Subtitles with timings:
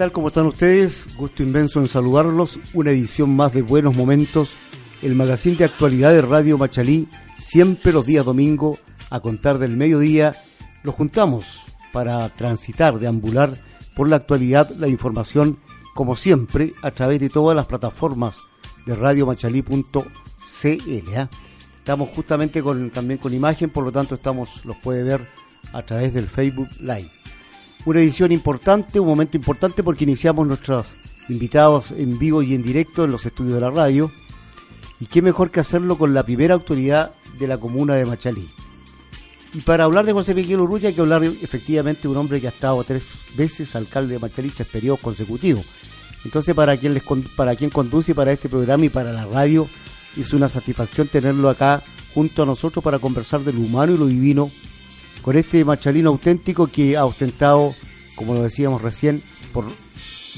[0.00, 0.12] Tal?
[0.12, 1.04] ¿Cómo están ustedes?
[1.18, 2.58] Gusto inmenso en saludarlos.
[2.72, 4.54] Una edición más de Buenos Momentos,
[5.02, 8.78] el magazine de actualidad de Radio Machalí, siempre los días domingo,
[9.10, 10.34] a contar del mediodía.
[10.84, 11.44] Los juntamos
[11.92, 13.52] para transitar, deambular
[13.94, 15.58] por la actualidad, la información,
[15.94, 18.36] como siempre, a través de todas las plataformas
[18.86, 21.14] de radiomachalí.cl.
[21.14, 21.28] ¿ah?
[21.76, 25.28] Estamos justamente con, también con imagen, por lo tanto estamos, los puede ver
[25.74, 27.10] a través del Facebook Live
[27.84, 30.94] una edición importante, un momento importante porque iniciamos nuestros
[31.28, 34.10] invitados en vivo y en directo en los estudios de la radio.
[35.00, 38.48] Y qué mejor que hacerlo con la primera autoridad de la comuna de Machalí.
[39.54, 42.46] Y para hablar de José Miguel Urruya hay que hablar efectivamente de un hombre que
[42.46, 43.02] ha estado tres
[43.34, 45.64] veces alcalde de Machalí, tres periodos consecutivos.
[46.24, 47.02] Entonces, para quien, les,
[47.34, 49.66] para quien conduce para este programa y para la radio,
[50.18, 54.06] es una satisfacción tenerlo acá junto a nosotros para conversar de lo humano y lo
[54.06, 54.50] divino
[55.22, 57.74] con este machalino auténtico que ha ostentado,
[58.16, 59.66] como lo decíamos recién, por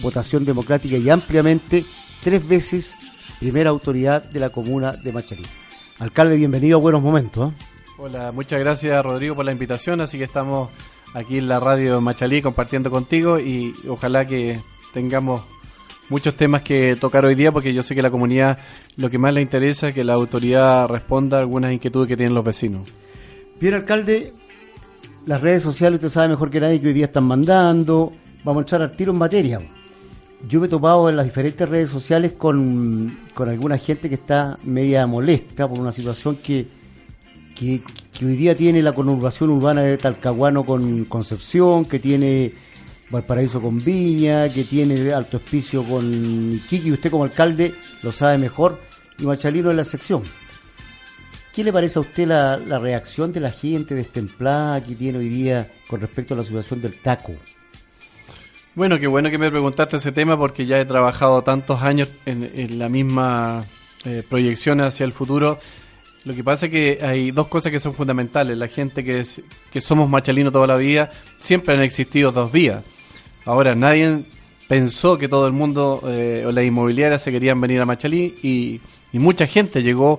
[0.00, 1.84] votación democrática y ampliamente,
[2.22, 2.94] tres veces
[3.38, 5.43] primera autoridad de la comuna de Machalí.
[5.98, 7.53] Alcalde, bienvenido a Buenos Momentos.
[7.53, 7.56] ¿eh?
[7.98, 10.70] Hola, muchas gracias Rodrigo por la invitación, así que estamos
[11.14, 14.60] aquí en la radio Machalí compartiendo contigo y ojalá que
[14.93, 15.43] tengamos
[16.09, 18.59] muchos temas que tocar hoy día porque yo sé que la comunidad
[18.97, 22.34] lo que más le interesa es que la autoridad responda a algunas inquietudes que tienen
[22.34, 22.88] los vecinos.
[23.60, 24.32] Bien, alcalde,
[25.27, 28.12] las redes sociales, usted sabe mejor que nadie que hoy día están mandando.
[28.44, 29.60] Vamos a echar al tiro en materia.
[30.49, 35.06] Yo me he topado en las diferentes redes sociales con, alguna gente que está media
[35.06, 36.66] molesta por una situación que,
[37.55, 37.82] que,
[38.25, 42.53] hoy día tiene la conurbación urbana de Talcahuano con Concepción, que tiene
[43.11, 48.81] Valparaíso con Viña, que tiene Alto Hospicio con Iquique, usted como alcalde lo sabe mejor,
[49.19, 50.22] y Machalino en la sección.
[51.52, 55.70] ¿Qué le parece a usted la, reacción de la gente destemplada que tiene hoy día
[55.86, 57.34] con respecto a la situación del taco?
[58.74, 62.78] Bueno, qué bueno que me preguntaste ese tema porque ya he trabajado tantos años en,
[62.78, 63.66] la misma
[64.06, 65.58] eh, proyección hacia el futuro.
[66.24, 68.56] Lo que pasa es que hay dos cosas que son fundamentales.
[68.56, 69.22] La gente que,
[69.70, 72.82] que somos machalinos toda la vida, siempre han existido dos vías.
[73.44, 74.22] Ahora, nadie
[74.69, 78.80] pensó que todo el mundo eh, o las inmobiliarias se querían venir a Machalí
[79.12, 80.19] y mucha gente llegó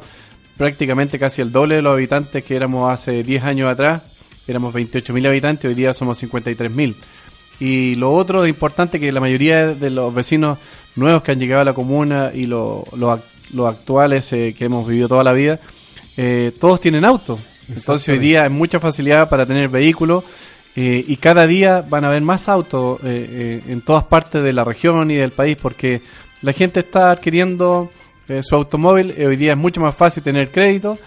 [0.57, 4.01] prácticamente casi el doble de los habitantes que éramos hace 10 años atrás.
[4.47, 6.95] Éramos 28.000 habitantes, hoy día somos 53.000.
[7.59, 10.57] Y lo otro importante que la mayoría de los vecinos
[10.95, 12.89] nuevos que han llegado a la comuna y los
[13.65, 15.59] actuales eh, que hemos vivido toda la vida,
[16.17, 17.39] eh, todos tienen auto.
[17.69, 20.25] Entonces hoy día hay mucha facilidad para tener vehículos
[20.75, 25.09] eh, y cada día van a haber más autos en todas partes de la región
[25.11, 26.01] y del país porque
[26.41, 27.89] la gente está adquiriendo
[28.27, 29.13] eh, su automóvil.
[29.17, 30.97] Eh, hoy día es mucho más fácil tener crédito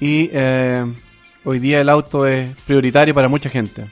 [0.00, 0.84] y eh,
[1.44, 3.84] hoy día el auto es prioritario para mucha gente.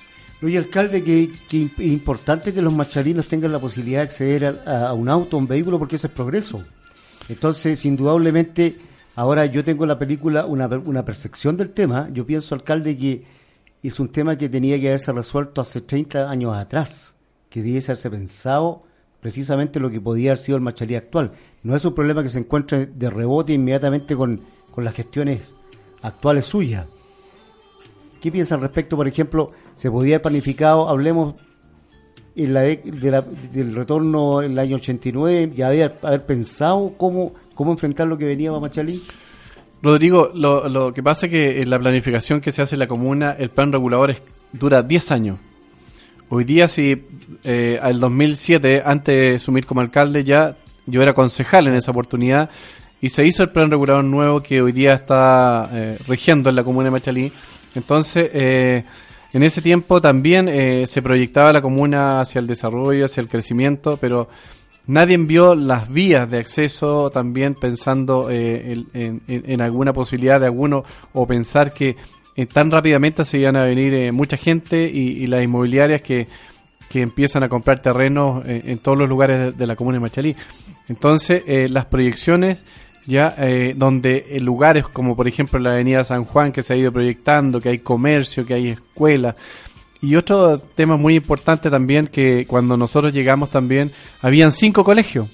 [0.43, 5.09] Oye, alcalde, que, es importante que los machalinos tengan la posibilidad de acceder a, un
[5.09, 6.63] auto, a un vehículo, porque eso es progreso.
[7.31, 8.77] Entonces, indudablemente,
[9.15, 12.11] ahora yo tengo la película una, una percepción del tema.
[12.13, 13.25] Yo pienso, alcalde, que
[13.83, 17.15] es un tema que tenía que haberse resuelto hace 30 años atrás,
[17.49, 18.83] que debiese haberse pensado
[19.25, 21.33] precisamente lo que podía haber sido el Machalí actual.
[21.63, 24.39] No es un problema que se encuentre de rebote inmediatamente con,
[24.77, 25.55] las gestiones
[26.03, 26.87] actuales suyas.
[28.21, 28.99] ¿Qué piensa al respecto?
[28.99, 31.37] Por ejemplo, se podía haber planificado, hablemos
[32.37, 38.07] en la, del retorno en el año 89, ya haber, haber pensado cómo, cómo enfrentar
[38.07, 39.03] lo que venía a Machalí.
[39.81, 42.89] Rodrigo, lo, lo que pasa es que en la planificación que se hace en la
[42.89, 44.17] comuna, el plan regulador
[44.53, 45.39] dura 10 años.
[46.29, 47.05] Hoy día, si
[47.45, 50.57] eh, al 2007, antes de asumir como alcalde, ya
[50.87, 52.51] yo era concejal en esa oportunidad
[53.01, 56.65] y se hizo el plan regulador nuevo que hoy día está eh, rigiendo en la
[56.65, 57.33] comuna de Machalí.
[57.75, 58.85] Entonces, eh,
[59.35, 63.97] En ese tiempo también eh, se proyectaba la comuna hacia el desarrollo, hacia el crecimiento,
[64.01, 64.29] pero
[64.87, 71.27] nadie envió las vías de acceso también pensando eh, en, alguna posibilidad de alguno o
[71.27, 71.97] pensar que
[72.37, 76.27] eh, tan rápidamente se iban a venir mucha gente y, las inmobiliarias que,
[76.89, 80.37] que, empiezan a comprar terrenos en todos los lugares de, la comuna de Machalí.
[80.89, 82.65] Entonces, las proyecciones
[83.07, 86.93] ya eh, donde lugares como por ejemplo la avenida San Juan que se ha ido
[86.93, 89.37] proyectando, que hay comercio, que hay escuela.
[90.01, 93.91] Y otro tema muy importante también que cuando nosotros llegamos también
[94.21, 95.29] habían cinco colegios,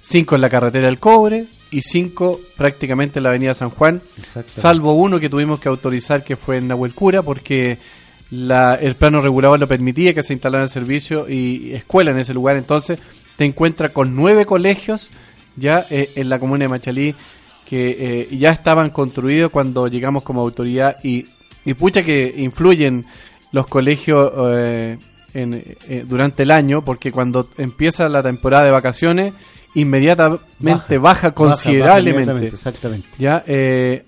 [0.00, 4.02] cinco en la carretera del cobre y cinco prácticamente en la avenida San Juan,
[4.44, 7.78] salvo uno que tuvimos que autorizar que fue en Nahuelcura porque
[8.30, 12.34] la, el plano regulador lo permitía que se instalara el servicio y escuela en ese
[12.34, 13.00] lugar, entonces
[13.36, 15.10] te encuentras con nueve colegios
[15.56, 17.14] ya eh, en la comuna de Machalí
[17.66, 17.96] que
[18.30, 21.26] eh, ya estaban construidos cuando llegamos como autoridad y,
[21.64, 23.06] y pucha que influyen
[23.50, 24.98] los colegios eh,
[26.06, 29.32] durante el año porque cuando empieza la temporada de vacaciones
[29.74, 32.46] inmediatamente baja, considerablemente.
[32.46, 33.08] exactamente.
[33.18, 33.44] Ya,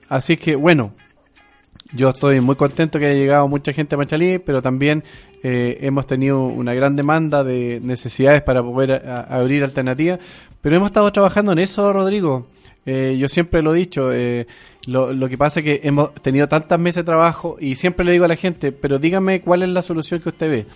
[0.09, 0.93] así que bueno,
[1.93, 5.05] yo estoy muy contento que haya llegado mucha gente a Machalí, pero también
[5.43, 10.19] hemos tenido una gran demanda de necesidades para poder abrir alternativas,
[10.61, 12.47] pero hemos estado trabajando en eso, Rodrigo.
[12.87, 14.47] Eh, yo siempre lo he dicho, eh,
[14.87, 18.13] lo, lo, que pasa es que hemos tenido tantas meses de trabajo y siempre le
[18.13, 20.67] digo a la gente, pero dígame cuál es la solución que usted ve.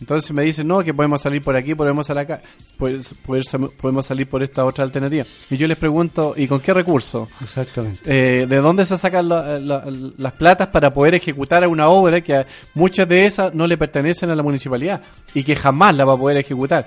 [0.00, 2.40] Entonces me dicen, no, que podemos salir por aquí, podemos salir acá,
[2.78, 5.24] pues, podemos salir por esta otra alternativa.
[5.50, 7.28] Y yo les pregunto, ¿y con qué recursos?
[7.42, 8.00] Exactamente.
[8.06, 13.26] Eh, ¿De dónde se sacan las platas para poder ejecutar una obra que muchas de
[13.26, 15.02] esas no le pertenecen a la municipalidad
[15.34, 16.86] y que jamás la va a poder ejecutar?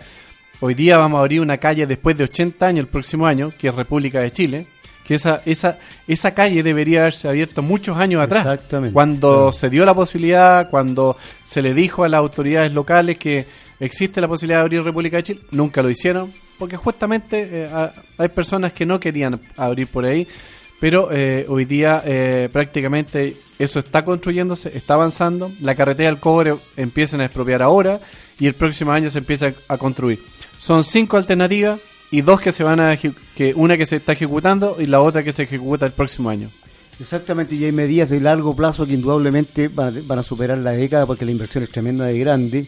[0.60, 3.68] Hoy día vamos a abrir una calle después de 80 años el próximo año, que
[3.68, 4.68] es República de Chile,
[5.04, 5.78] que esa, esa,
[6.08, 8.46] esa calle debería haberse abierto muchos años atrás.
[8.46, 8.94] Exactamente.
[8.94, 13.46] Cuando se dio la posibilidad, cuando se le dijo a las autoridades locales que
[13.80, 17.70] existe la posibilidad de abrir República de Chile, nunca lo hicieron, porque justamente eh,
[18.18, 20.28] hay personas que no querían abrir por ahí,
[20.80, 26.56] pero eh, hoy día eh, prácticamente eso está construyéndose, está avanzando, la carretera del cobre
[26.78, 28.00] empiezan a expropiar ahora
[28.40, 30.20] y el próximo año se empieza a construir.
[30.60, 31.80] Son cinco alternativas
[32.14, 35.24] y dos que se van a que una que se está ejecutando y la otra
[35.24, 36.52] que se ejecuta el próximo año.
[37.00, 41.26] Exactamente, y hay medidas de largo plazo que indudablemente van a, superar la década porque
[41.26, 42.68] la inversión es tremenda de grande.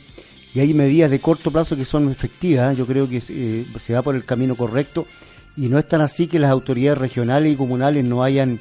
[0.56, 2.76] Y hay medidas de corto plazo que son efectivas.
[2.76, 5.06] Yo creo que eh, se va por el camino correcto.
[5.56, 8.58] Y no es tan así que las autoridades regionales y comunales no hayan,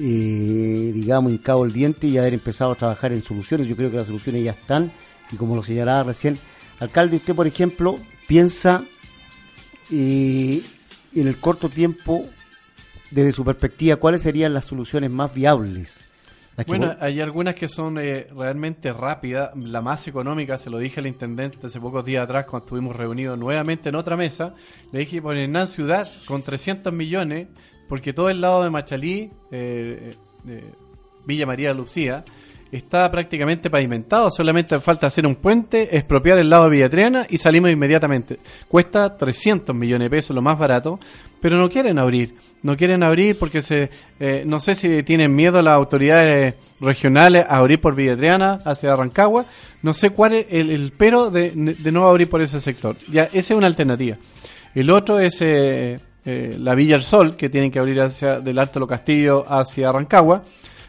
[0.00, 3.68] eh, digamos, hincado el diente y haber empezado a trabajar en soluciones.
[3.68, 4.90] Yo creo que las soluciones ya están.
[5.30, 6.36] Y como lo señalaba recién,
[6.80, 7.96] alcalde, usted, por ejemplo,
[8.26, 8.82] piensa
[9.90, 10.62] y
[11.14, 12.24] en el corto tiempo,
[13.10, 16.00] desde su perspectiva, cuáles serían las soluciones más viables.
[16.66, 19.50] Bueno, hay algunas que son eh, realmente rápidas.
[19.56, 23.38] La más económica, se lo dije al intendente hace pocos días atrás, cuando estuvimos reunidos
[23.38, 24.54] nuevamente en otra mesa.
[24.90, 27.48] Le dije, por Hernán Ciudad, con 300 millones,
[27.88, 30.14] porque todo el lado de Machalí, eh,
[30.48, 30.72] eh
[31.26, 32.24] Villa María Lucía,
[32.72, 37.70] está prácticamente pavimentado, solamente falta hacer un puente, expropiar el lado de Villatriana y salimos
[37.70, 38.38] inmediatamente.
[38.68, 40.98] Cuesta 300 millones de pesos, lo más barato,
[41.40, 45.62] pero no quieren abrir, no quieren abrir porque se, eh, no sé si tienen miedo
[45.62, 49.44] las autoridades regionales a abrir por Villatriana hacia Rancagua,
[49.82, 52.96] no sé cuál es el, pero de, no abrir por ese sector.
[53.08, 54.16] Ya, esa es una alternativa.
[54.74, 58.58] El otro es eh, eh, la Villa del Sol, que tienen que abrir hacia del
[58.58, 60.42] Alto Lo Castillo hacia Rancagua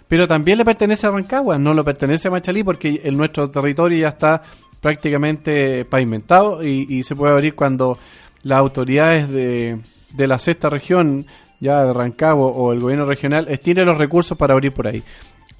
[0.07, 3.99] pero también le pertenece a Rancagua, no lo pertenece a Machalí porque el, nuestro territorio
[3.99, 4.41] ya está
[4.81, 7.97] prácticamente pavimentado y, se puede abrir cuando
[8.43, 9.79] las autoridades de,
[10.13, 11.25] de la sexta región,
[11.59, 15.03] ya de Rancagua o el gobierno regional, tienen los recursos para abrir por ahí.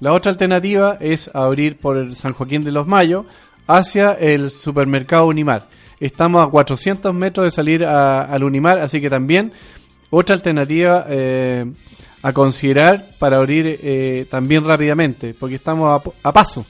[0.00, 3.26] La otra alternativa es abrir por el San Joaquín de los Mayos
[3.66, 5.66] hacia el supermercado Unimar.
[5.98, 9.52] Estamos a 400 metros de salir al Unimar, así que también
[10.10, 11.66] otra alternativa eh,
[12.22, 16.66] a considerar para abrir eh, también rápidamente, porque estamos a, paso.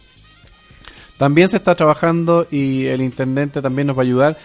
[1.17, 4.39] También se está trabajando y el intendente también nos va a ayudar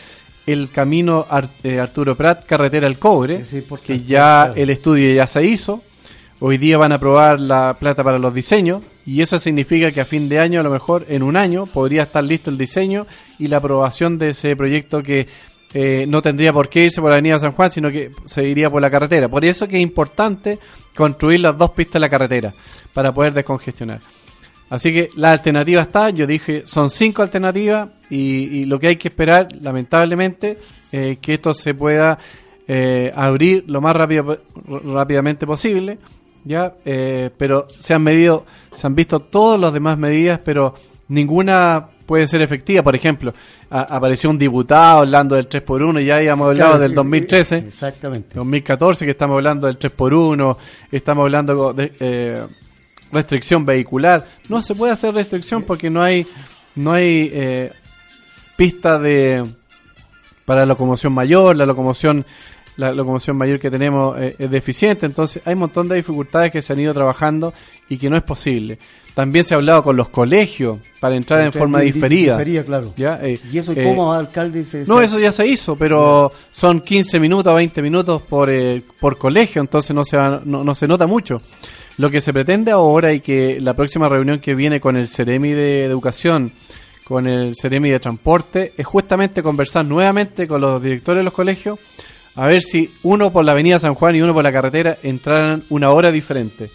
[0.46, 1.26] el camino
[1.64, 3.44] eh, Arturo Prat, carretera al cobre,
[3.86, 5.82] que ya el estudio ya se hizo.
[6.40, 10.06] Hoy día van a aprobar la plata para los diseños y eso significa que a
[10.06, 13.06] fin de año, a lo mejor en un año, podría estar listo el diseño
[13.40, 15.28] y la aprobación de ese proyecto que
[15.74, 18.70] eh, no tendría por qué irse por la avenida San Juan, sino que se iría
[18.70, 19.28] por la carretera.
[19.28, 20.60] Por eso que es importante
[20.96, 22.54] construir las dos pistas de la carretera
[22.94, 24.00] para poder descongestionar.
[24.70, 29.08] Así que la alternativa está, yo dije, son cinco alternativas y, lo que hay que
[29.08, 30.58] esperar, lamentablemente,
[30.92, 32.18] es que esto se pueda
[32.68, 35.98] eh, abrir lo más rápido, rápidamente posible,
[36.44, 40.74] ya, eh, pero se han medido, se han visto todas las demás medidas, pero
[41.08, 42.84] ninguna puede ser efectiva.
[42.84, 43.34] Por ejemplo,
[43.70, 47.58] apareció un diputado hablando del 3x1 y ya habíamos hablado del 2013.
[47.58, 48.36] Exactamente.
[48.36, 50.58] 2014 que estamos hablando del 3x1,
[50.92, 52.44] estamos hablando de eh,
[53.12, 54.26] restricción vehicular.
[54.50, 56.26] No se puede hacer restricción porque no hay
[56.76, 57.72] no hay eh,
[58.56, 59.44] pista de
[60.46, 62.26] para locomoción mayor, la locomoción
[62.78, 66.62] la locomoción mayor que tenemos eh, es deficiente, entonces hay un montón de dificultades que
[66.62, 67.54] se han ido trabajando
[67.88, 68.80] y que no es posible.
[69.14, 72.44] También se ha hablado con los colegios para entrar en forma diferida.
[72.66, 72.94] claro.
[72.96, 73.20] ¿Ya?
[73.22, 74.66] Eh, ¿Y eso eh, cómo, alcalde?
[74.88, 78.50] no, eso ya se hizo, pero son 15 minutos, 20 minutos por,
[79.00, 81.42] por colegio, entonces no se, no, no, se nota mucho.
[81.98, 85.52] Lo que se pretende ahora y que la próxima reunión que viene con el Ceremi
[85.52, 86.52] de Educación,
[87.04, 91.78] con el Ceremi de Transporte, es justamente conversar nuevamente con los directores de los colegios
[92.36, 95.64] a ver si uno por la avenida San Juan y uno por la carretera entraran
[95.70, 96.72] una hora diferente.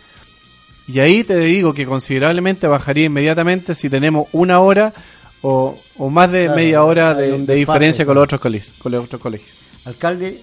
[0.88, 4.94] Y ahí te digo que considerablemente bajaría inmediatamente si tenemos una hora
[5.42, 5.78] o,
[6.10, 9.50] más de media hora de, diferencia con, los otros colegios, con los otros colegios.
[9.84, 10.42] Alcalde,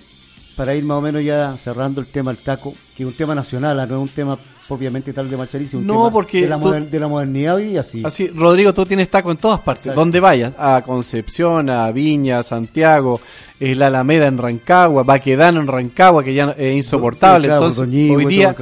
[0.55, 3.33] para ir más o menos ya cerrando el tema del taco, que es un tema
[3.33, 4.37] nacional, no es un tema
[4.69, 8.03] obviamente tal de Machalí, un no, porque de la, de la, modernidad y así.
[8.05, 12.43] Así, Rodrigo, tú tienes taco en todas partes, donde vayas, a Concepción, a Viña, a
[12.43, 13.19] Santiago,
[13.59, 17.47] la Alameda en Rancagua, Baquedano en Rancagua, que ya es insoportable.
[17.47, 18.55] Entonces, hoy día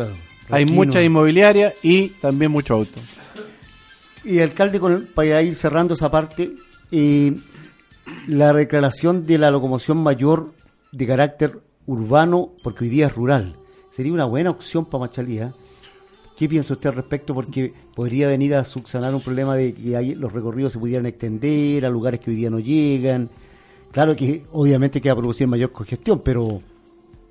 [0.54, 3.00] hay mucha inmobiliaria y también mucho auto.
[4.24, 6.54] Y alcalde, con, para ir cerrando esa parte,
[6.92, 7.34] eh,
[8.28, 10.54] la declaración de la locomoción mayor
[10.92, 13.56] de carácter urbano, porque hoy día es rural,
[13.92, 15.48] sería una buena opción para Machalía.
[15.48, 15.52] ¿eh?
[16.38, 17.34] ¿Qué piensa usted al respecto?
[17.34, 21.86] Porque podría venir a subsanar un problema de que hay, los recorridos se pudieran extender
[21.86, 23.30] a lugares que hoy día no llegan.
[23.92, 26.62] Claro que obviamente que va a producir mayor congestión, pero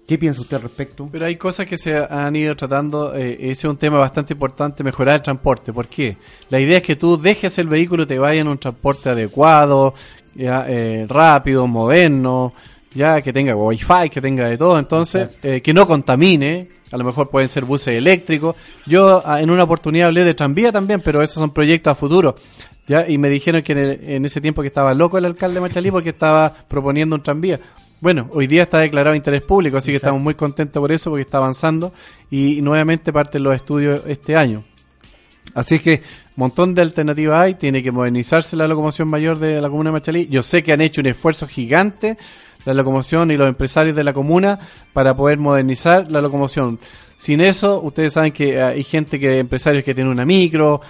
[0.07, 1.09] ¿qué piensa usted al respecto?
[1.11, 3.15] Pero hay cosas que se han ido tratando.
[3.15, 5.73] Eh, ese es un tema bastante importante, mejorar el transporte.
[5.73, 6.17] ¿Por qué?
[6.51, 9.95] La idea es que tú dejes el vehículo y te vayas en un transporte adecuado,
[10.35, 12.53] ya, eh, rápido, moderno,
[12.95, 17.05] ya que tenga wifi, que tenga de todo, entonces, eh, que no contamine, a lo
[17.05, 18.57] mejor pueden ser buses eléctricos.
[18.87, 22.37] Yo ah, en una oportunidad hablé de tranvía también, pero esos son proyectos a futuro.
[22.87, 23.09] ¿ya?
[23.09, 26.11] Y me dijeron que en, ese tiempo que estaba loco el alcalde de Machalí porque
[26.11, 27.59] estaba proponiendo un tranvía.
[28.03, 31.23] Bueno, hoy día está declarado interés público, así que estamos muy contentos por eso, porque
[31.23, 31.93] está avanzando
[32.33, 34.65] y, nuevamente parten los estudios este año.
[35.55, 39.71] Así que un montón de alternativas hay, tiene que modernizarse la locomoción mayor de la
[39.71, 40.27] comuna de Machalí.
[40.27, 42.19] Yo sé que han hecho un esfuerzo gigante
[42.65, 44.59] la locomoción y los empresarios de la comuna
[44.93, 46.81] para poder modernizar la locomoción.
[47.17, 50.81] Sin eso, ustedes saben que hay gente que, empresarios que tienen una micro,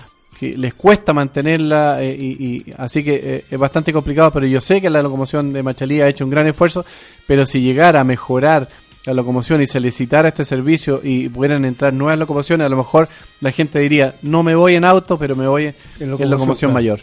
[0.42, 4.80] que les cuesta mantenerla eh, y, así que eh, es bastante complicado, pero yo sé
[4.80, 6.84] que la locomoción de Machalí ha hecho un gran esfuerzo,
[7.28, 8.68] pero si llegara a mejorar
[9.06, 13.08] la locomoción y se licitara este servicio y pudieran entrar nuevas locomociones, a lo mejor
[13.40, 16.98] la gente diría, no me voy en auto, pero me voy en, locomoción, mayor.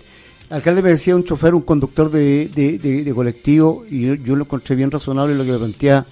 [0.50, 4.92] Alcalde me decía un chofer, un conductor de, de, colectivo, y yo, lo encontré bien
[4.92, 6.06] razonable lo que me plantea,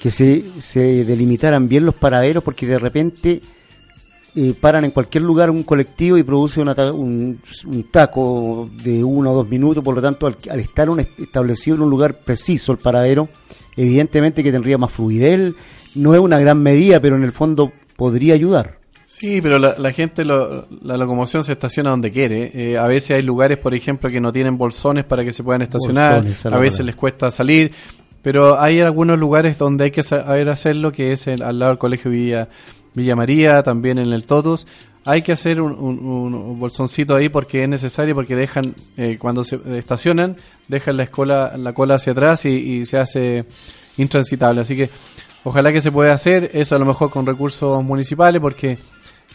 [0.00, 3.40] que se, se delimitaran bien los paraderos, porque de repente
[4.34, 9.34] eh, paran en cualquier lugar un colectivo y produce un, un, taco de uno o
[9.34, 13.28] dos minutos, por lo tanto, al, estar establecido en un lugar preciso el paradero,
[13.76, 15.52] evidentemente que tendría más fluidez,
[15.94, 18.78] no es una gran medida, pero en el fondo podría ayudar.
[19.04, 22.50] Sí, pero la, gente, la locomoción se estaciona donde quiere.
[22.54, 25.60] Eh, a veces hay lugares, por ejemplo, que no tienen bolsones para que se puedan
[25.60, 26.24] estacionar.
[26.50, 27.72] a veces les cuesta salir.
[28.22, 32.10] Pero hay algunos lugares donde hay que saber hacerlo, que es al lado del Colegio
[32.10, 32.48] Villa,
[32.94, 34.66] Villa María, también en el Totus.
[35.04, 40.36] Hay que hacer un, bolsoncito ahí porque es necesario, porque dejan, eh, cuando se estacionan,
[40.68, 43.44] dejan la, escola, la cola hacia atrás y, y se hace
[43.96, 44.60] intransitable.
[44.60, 44.90] Así que
[45.44, 48.78] ojalá que se pueda hacer eso a lo mejor con recursos municipales porque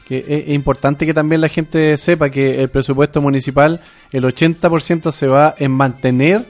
[0.07, 3.81] que es, importante que también la gente sepa que el presupuesto municipal,
[4.13, 6.45] el 80% se va en mantener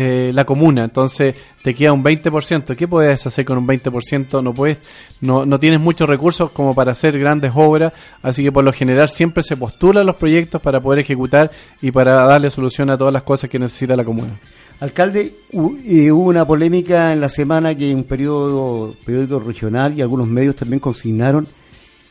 [0.00, 2.74] eh, la comuna, entonces te queda un 20%.
[2.74, 4.42] ¿Qué puedes hacer con un 20%?
[4.42, 4.78] No puedes,
[5.20, 7.92] no, no tienes muchos recursos como para hacer grandes obras,
[8.22, 11.50] así que por lo general siempre se postulan los proyectos para poder ejecutar
[11.82, 14.38] y para darle solución a todas las cosas que necesita la comuna.
[14.80, 20.56] Alcalde, hubo una polémica en la semana que un periodo, periódico regional y algunos medios
[20.56, 21.46] también consignaron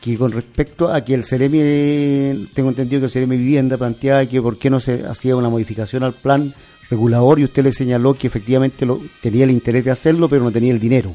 [0.00, 4.40] que con respecto a que el Ceremi, tengo entendido que el Ceremi Vivienda planteaba que
[4.40, 6.54] por qué no se hacía una modificación al plan
[6.90, 10.50] regulador y usted le señaló que efectivamente lo, tenía el interés de hacerlo, pero no
[10.50, 11.14] tenía el dinero.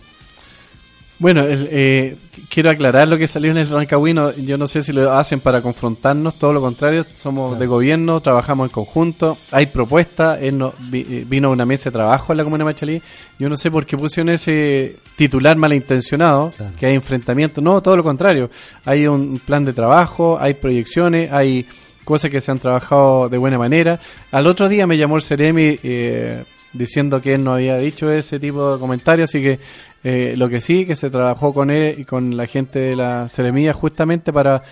[1.18, 2.18] Bueno, eh,
[2.50, 4.34] quiero aclarar lo que salió en el Rancagüino.
[4.36, 7.06] Yo no sé si lo hacen para confrontarnos, todo lo contrario.
[7.18, 10.40] Somos de gobierno, trabajamos en conjunto, hay propuestas.
[10.42, 13.02] Él no, eh, vino una mesa de trabajo en la Comuna de Machalí.
[13.40, 17.62] Yo no sé por qué pusieron ese titular malintencionado, que hay enfrentamiento.
[17.62, 18.50] No, todo lo contrario.
[18.84, 21.66] Hay un plan de trabajo, hay proyecciones, hay
[22.06, 24.00] cosas que se han trabajado de buena manera.
[24.32, 28.40] Al otro día me llamó el Ceremi eh, diciendo que él no había dicho ese
[28.40, 29.60] tipo de comentarios, así que
[30.04, 33.28] eh, lo que sí, que se trabajó con él y con la gente de la
[33.28, 34.64] Ceremía justamente para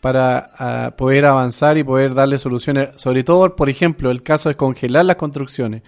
[0.00, 4.54] para ah, poder avanzar y poder darle soluciones, sobre todo, por ejemplo, el caso de
[4.54, 5.82] congelar las construcciones.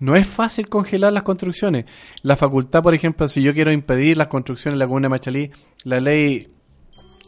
[0.00, 1.84] No es fácil congelar las construcciones.
[2.22, 5.50] La facultad, por ejemplo, si yo quiero impedir las construcciones en la comuna de Machalí,
[5.84, 6.48] la ley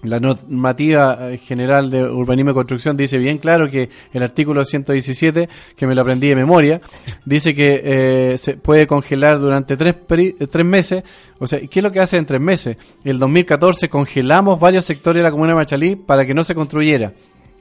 [0.03, 5.49] la normativa eh, general de urbanismo y construcción dice bien claro que el artículo 117,
[5.77, 6.81] que me lo aprendí de memoria,
[7.25, 9.95] dice que eh, se puede congelar durante tres,
[10.51, 11.05] tres meses.
[11.39, 12.77] O sea, ¿qué es lo que hace en tres meses?
[13.05, 17.13] El 2014 congelamos varios sectores de la comuna de Machalí para que no se construyera.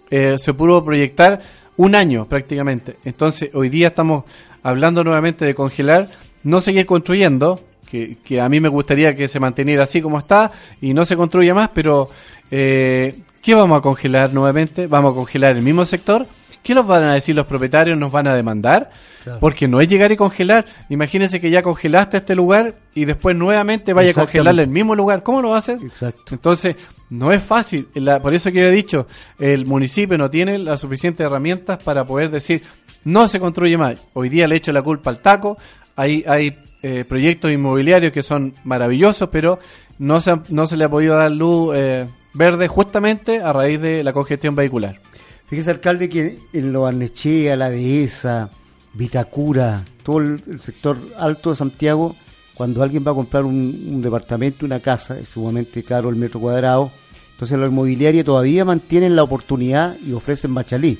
[0.09, 1.41] Eh, se pudo proyectar
[1.77, 2.97] un año prácticamente.
[3.05, 4.23] Entonces, hoy día estamos
[4.63, 6.07] hablando nuevamente de congelar,
[6.43, 10.93] no seguir construyendo, que, a mí me gustaría que se manteniera así como está y
[10.93, 12.09] no se construya más, pero
[12.51, 14.87] eh, ¿qué vamos a congelar nuevamente?
[14.87, 16.25] ¿Vamos a congelar el mismo sector?
[16.61, 17.97] ¿Qué nos van a decir los propietarios?
[17.97, 18.91] ¿Nos van a demandar?
[19.39, 20.65] Porque no es llegar y congelar.
[20.89, 25.23] Imagínense que ya congelaste este lugar y después nuevamente vaya a congelarle el mismo lugar.
[25.23, 25.81] ¿Cómo lo haces?
[25.81, 26.33] Exacto.
[26.33, 26.75] Entonces,
[27.09, 27.87] no es fácil.
[28.21, 29.07] por eso que he dicho,
[29.39, 32.61] el municipio no tiene las suficientes herramientas para poder decir,
[33.05, 33.99] no se construye más.
[34.13, 35.57] Hoy día le echo la culpa al taco.
[35.95, 39.59] Hay, hay eh, proyectos inmobiliarios que son maravillosos, pero
[39.97, 44.03] no se, no se le ha podido dar luz eh, verde justamente a raíz de
[44.03, 44.99] la congestión vehicular.
[45.47, 48.49] Fíjese, alcalde, que en Lo Arnechea, La Dehesa,
[48.93, 52.15] Vitacura, todo el, sector alto de Santiago,
[52.53, 56.91] cuando alguien va a comprar un, departamento, una casa, es sumamente caro el metro cuadrado,
[57.31, 60.97] entonces la inmobiliaria todavía mantienen la oportunidad y ofrecen Machalí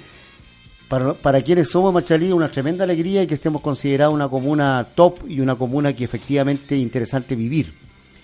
[0.90, 5.20] para, para quienes somos Machalí, una tremenda alegría y que estemos considerados una comuna top
[5.30, 7.74] y una comuna que efectivamente es interesante vivir.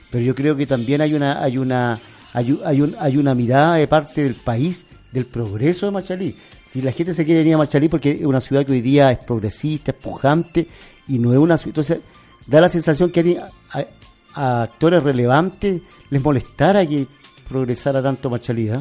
[0.10, 1.98] Pero yo creo que también hay una, hay una,
[2.34, 6.36] hay, hay, hay una mirada de parte del país del progreso de Machalí.
[6.68, 9.12] Si la gente se quiere venir a Machalí porque es una ciudad que hoy día
[9.12, 10.68] es progresista, es pujante
[11.08, 11.70] y no es una ciudad.
[11.70, 12.00] Entonces,
[12.48, 13.86] da la sensación que a,
[14.34, 17.06] a, actores relevantes les molestara que
[17.48, 18.70] progresara tanto Machalí.
[18.70, 18.80] ¿eh?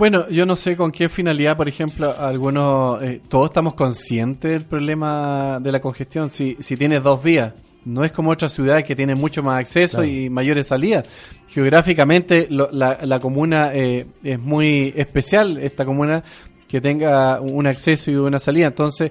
[0.00, 4.64] Bueno, yo no sé con qué finalidad, por ejemplo, algunos, eh, todos estamos conscientes del
[4.64, 6.30] problema de la congestión.
[6.30, 7.52] Si, si tienes dos vías,
[7.84, 11.06] no es como otras ciudades que tienen mucho más acceso y mayores salidas.
[11.48, 16.24] Geográficamente, la, la, comuna eh, es muy especial, esta comuna,
[16.66, 18.68] que tenga un acceso y una salida.
[18.68, 19.10] Entonces,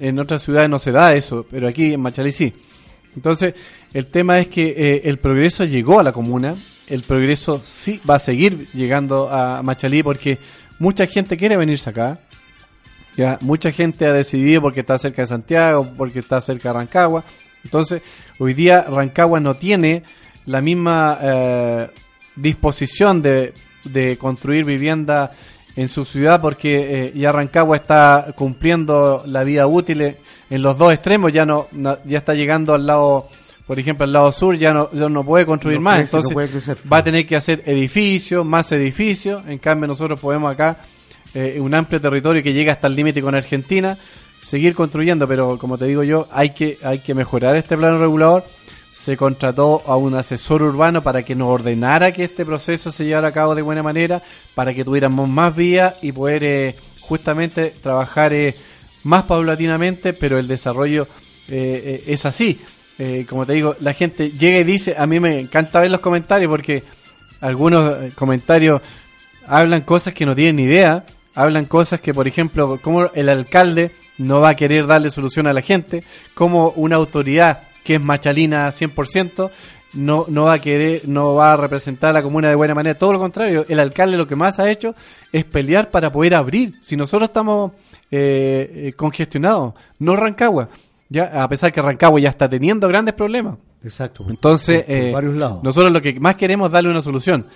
[0.00, 2.52] en otras ciudades no se da eso, pero aquí en Machalí sí.
[3.14, 3.54] Entonces,
[3.92, 6.56] el tema es que eh, el progreso llegó a la comuna,
[6.88, 10.38] el progreso sí va a seguir llegando a Machalí porque
[10.78, 12.18] mucha gente quiere venirse acá.
[13.16, 17.22] Ya, mucha gente ha decidido porque está cerca de Santiago, porque está cerca de Rancagua.
[17.62, 18.02] Entonces,
[18.38, 20.02] hoy día Rancagua no tiene
[20.46, 21.88] la misma eh,
[22.36, 25.32] disposición de, de, construir vivienda
[25.76, 30.16] en su ciudad porque eh, ya Rancagua está cumpliendo la vida útil
[30.50, 31.68] en los dos extremos, ya no
[32.04, 33.28] ya está llegando al lado
[33.66, 36.36] por ejemplo, al lado sur ya no, no puede construir más, entonces
[36.90, 40.76] va a tener que hacer edificios, más edificios, en cambio nosotros podemos acá,
[41.34, 43.96] eh, un amplio territorio que llega hasta el límite con Argentina,
[44.38, 48.44] seguir construyendo, pero como te digo yo, hay que, hay que mejorar este plano regulador.
[48.92, 53.28] Se contrató a un asesor urbano para que nos ordenara que este proceso se llevara
[53.28, 54.22] a cabo de buena manera,
[54.54, 58.54] para que tuviéramos más vías y poder eh, justamente trabajar eh,
[59.02, 61.08] más paulatinamente, pero el desarrollo
[61.48, 62.58] es así.
[62.98, 66.00] Eh, como te digo, la gente llega y dice, a mí me encanta ver los
[66.00, 66.82] comentarios porque
[67.40, 68.80] algunos eh, comentarios
[69.46, 71.04] hablan cosas que no tienen ni idea,
[71.34, 75.52] hablan cosas que, por ejemplo, como el alcalde no va a querer darle solución a
[75.52, 76.04] la gente,
[76.34, 79.50] como una autoridad que es machalina 100%,
[79.94, 82.98] no, no va a querer, no va a representar a la comuna de buena manera,
[82.98, 84.94] todo lo contrario, el alcalde lo que más ha hecho
[85.32, 86.74] es pelear para poder abrir.
[86.80, 87.72] Si nosotros estamos
[88.10, 90.68] eh, congestionados, no Rancagua,
[91.08, 93.58] ya, a pesar que Rancagua ya está teniendo grandes problemas.
[93.82, 94.24] Exacto.
[94.28, 95.12] Entonces, eh,
[95.62, 97.46] nosotros lo que más queremos es darle una solución,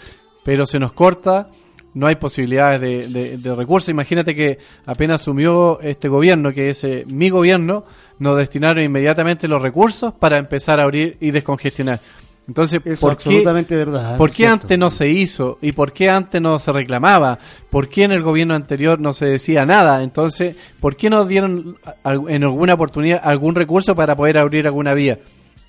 [0.45, 1.49] pero se nos corta,
[1.95, 3.89] no hay posibilidades de, recursos.
[3.89, 7.85] Imagínate que apenas asumió este gobierno, que es eh, mi gobierno,
[8.19, 12.01] nos destinaron inmediatamente los recursos para empezar a abrir y descongestionar.
[12.49, 14.17] Entonces, ¿por absolutamente qué, verdad.
[14.17, 15.59] ¿por qué antes no se hizo?
[15.61, 17.39] ¿Y por qué antes no se reclamaba?
[17.69, 20.03] ¿Por qué en el gobierno anterior no se decía nada?
[20.03, 25.19] Entonces, ¿por qué no dieron en alguna oportunidad algún recurso para poder abrir alguna vía?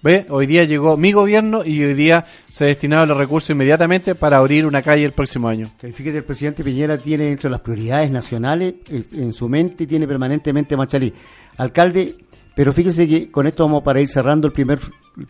[0.01, 0.25] ¿Ve?
[0.29, 4.65] Hoy día llegó mi gobierno y hoy día se destinaron los recursos inmediatamente para abrir
[4.65, 5.67] una calle el próximo año.
[5.77, 10.77] Fíjate, el presidente Piñera tiene entre las prioridades nacionales en su mente y tiene permanentemente
[10.77, 11.13] Machalí.
[11.57, 12.15] Alcalde,
[12.55, 14.79] pero fíjese que con esto vamos para ir cerrando el primer,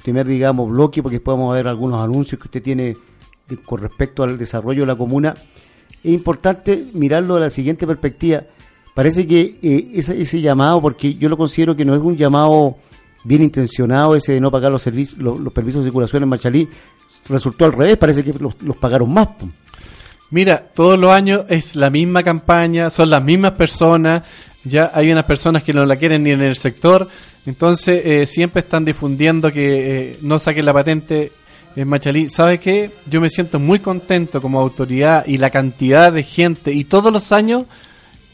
[0.04, 2.96] primer digamos, bloque, porque después vamos a ver algunos anuncios que usted tiene
[3.66, 5.34] con respecto al desarrollo de la comuna.
[6.04, 8.44] es importante mirarlo de la siguiente perspectiva.
[8.94, 12.78] Parece que eh, ese, ese, llamado, porque yo lo considero que no es un llamado
[13.24, 16.68] bien intencionado, ese de no pagar los, servicios, los, permisos de circulación en Machalí,
[17.28, 19.30] resultó al revés, parece que los pagaron más.
[20.32, 24.24] Mira, todos los años es la misma campaña, son las mismas personas,
[24.64, 27.08] ya hay unas personas que no la quieren ni en el sector,
[27.46, 31.32] entonces eh, siempre están difundiendo que eh, no saquen la patente
[31.76, 32.30] en Machalí.
[32.30, 32.92] ¿Sabe qué?
[33.10, 37.32] Yo me siento muy contento como autoridad y la cantidad de gente y todos los
[37.32, 37.64] años,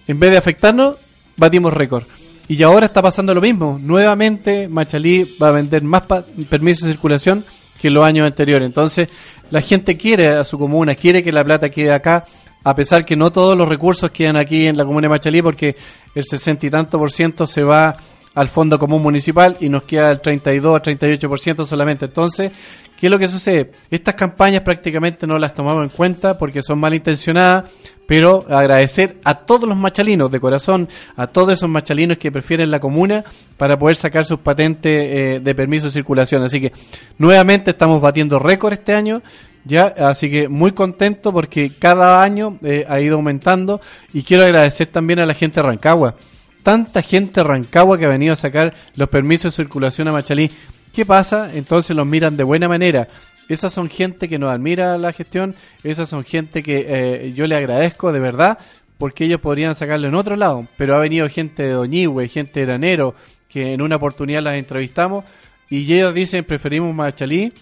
[0.07, 0.95] en vez de afectarnos,
[1.37, 2.05] batimos récord.
[2.47, 3.79] Y ahora está pasando lo mismo.
[3.81, 6.03] Nuevamente Machalí va a vender más
[6.49, 7.43] permisos de circulación
[7.81, 8.65] que los años anteriores.
[8.65, 9.09] Entonces,
[9.49, 12.25] la gente quiere a su comuna, quiere que la plata quede acá,
[12.65, 15.75] a pesar que no todos los recursos quedan aquí en la comuna de Machalí, porque
[16.15, 17.95] el sesenta y tanto por ciento se va
[18.33, 22.05] al fondo común municipal y nos queda el 32 a 38 por ciento solamente.
[22.05, 22.51] Entonces,
[22.99, 23.71] ¿qué es lo que sucede?
[23.91, 27.69] Estas campañas prácticamente no las tomamos en cuenta porque son malintencionadas,
[28.07, 32.79] pero agradecer a todos los machalinos de corazón, a todos esos machalinos que prefieren la
[32.79, 33.23] comuna
[33.57, 36.41] para poder sacar sus patentes eh, de permiso de circulación.
[36.41, 36.73] Así que
[37.19, 39.21] nuevamente estamos batiendo récord este año.
[39.65, 43.81] Ya, así que muy contento porque cada año eh, ha ido aumentando
[44.13, 46.15] y quiero agradecer también a la gente de Rancagua.
[46.63, 50.51] Tanta gente de Rancagua que ha venido a sacar los permisos de circulación a Machalí.
[50.93, 51.51] ¿Qué pasa?
[51.53, 53.07] Entonces los miran de buena manera
[53.47, 57.55] esas son gente que nos admira la gestión, esas son gente que eh, yo le
[57.55, 58.57] agradezco de verdad,
[58.97, 62.65] porque ellos podrían sacarlo en otro lado, pero ha venido gente de Doñihue, gente de
[62.65, 63.15] Granero,
[63.49, 65.25] que en una oportunidad las entrevistamos,
[65.69, 67.53] y ellos dicen preferimos Machalí,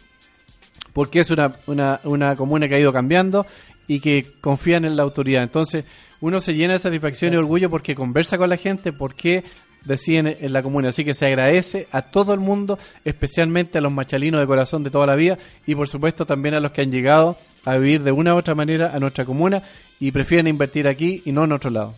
[0.93, 3.45] porque es una, una, una comuna que ha ido cambiando
[3.87, 5.43] y que confían en la autoridad.
[5.43, 5.85] Entonces,
[6.21, 9.43] uno se llena de satisfacción y orgullo porque conversa con la gente, porque
[9.83, 10.89] deciden en la comuna.
[10.89, 14.89] Así que se agradece a todo el mundo, especialmente a los machalinos de corazón de
[14.89, 18.11] toda la vida y por supuesto también a los que han llegado a vivir de
[18.11, 19.63] una u otra manera a nuestra comuna
[19.99, 21.95] y prefieren invertir aquí y no en otro lado.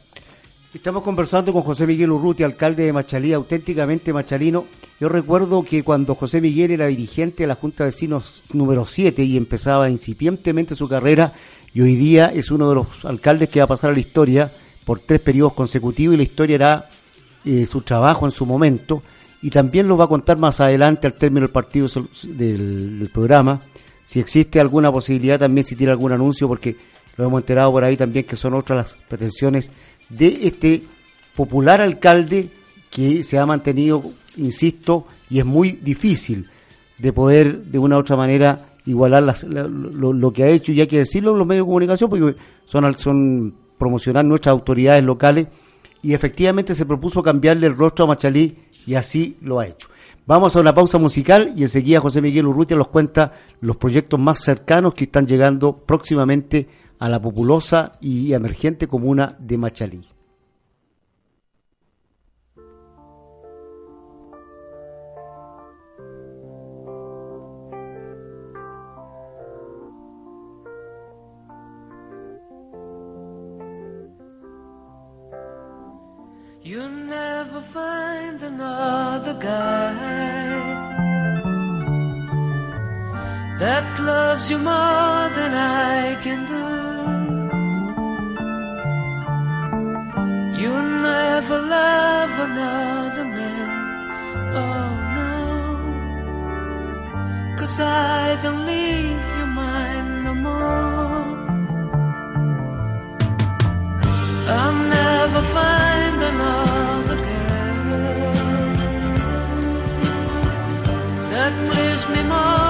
[0.76, 4.66] Estamos conversando con José Miguel Urruti, alcalde de Machalí, auténticamente machalino.
[5.00, 9.24] Yo recuerdo que cuando José Miguel era dirigente de la Junta de Vecinos número 7
[9.24, 11.32] y empezaba incipientemente su carrera,
[11.74, 14.52] y hoy día es uno de los alcaldes que va a pasar a la historia
[14.84, 16.90] por tres periodos consecutivos y la historia era
[17.46, 19.02] eh, su trabajo en su momento
[19.42, 21.88] y también lo va a contar más adelante al término del partido
[22.24, 23.62] del, programa
[24.06, 26.76] si existe alguna posibilidad también si tiene algún anuncio porque
[27.18, 29.72] lo hemos enterado por ahí también que son otras las pretensiones
[30.10, 30.84] de este
[31.36, 32.50] popular alcalde
[32.90, 34.04] que se ha mantenido
[34.38, 36.50] insisto y es muy difícil
[36.98, 41.00] de poder de una u otra manera igualar lo, que ha hecho y hay que
[41.00, 45.48] decirlo en los medios de comunicación porque son, son promocionar nuestras autoridades locales
[46.02, 49.88] y efectivamente se propuso cambiarle el rostro a Machalí y así lo ha hecho.
[50.28, 54.40] Vamos a una pausa musical y enseguida José Miguel Urrutia nos cuenta los proyectos más
[54.40, 56.68] cercanos que están llegando próximamente
[57.00, 60.06] a la populosa y emergente comuna de Machalí.
[83.60, 86.85] That loves you more than I can do.
[90.66, 93.70] You'll never love another man,
[94.64, 94.88] oh
[95.20, 95.34] no,
[97.56, 101.26] cause I don't leave your mind no more.
[104.58, 108.34] I'll never find another girl
[111.30, 112.65] that please me more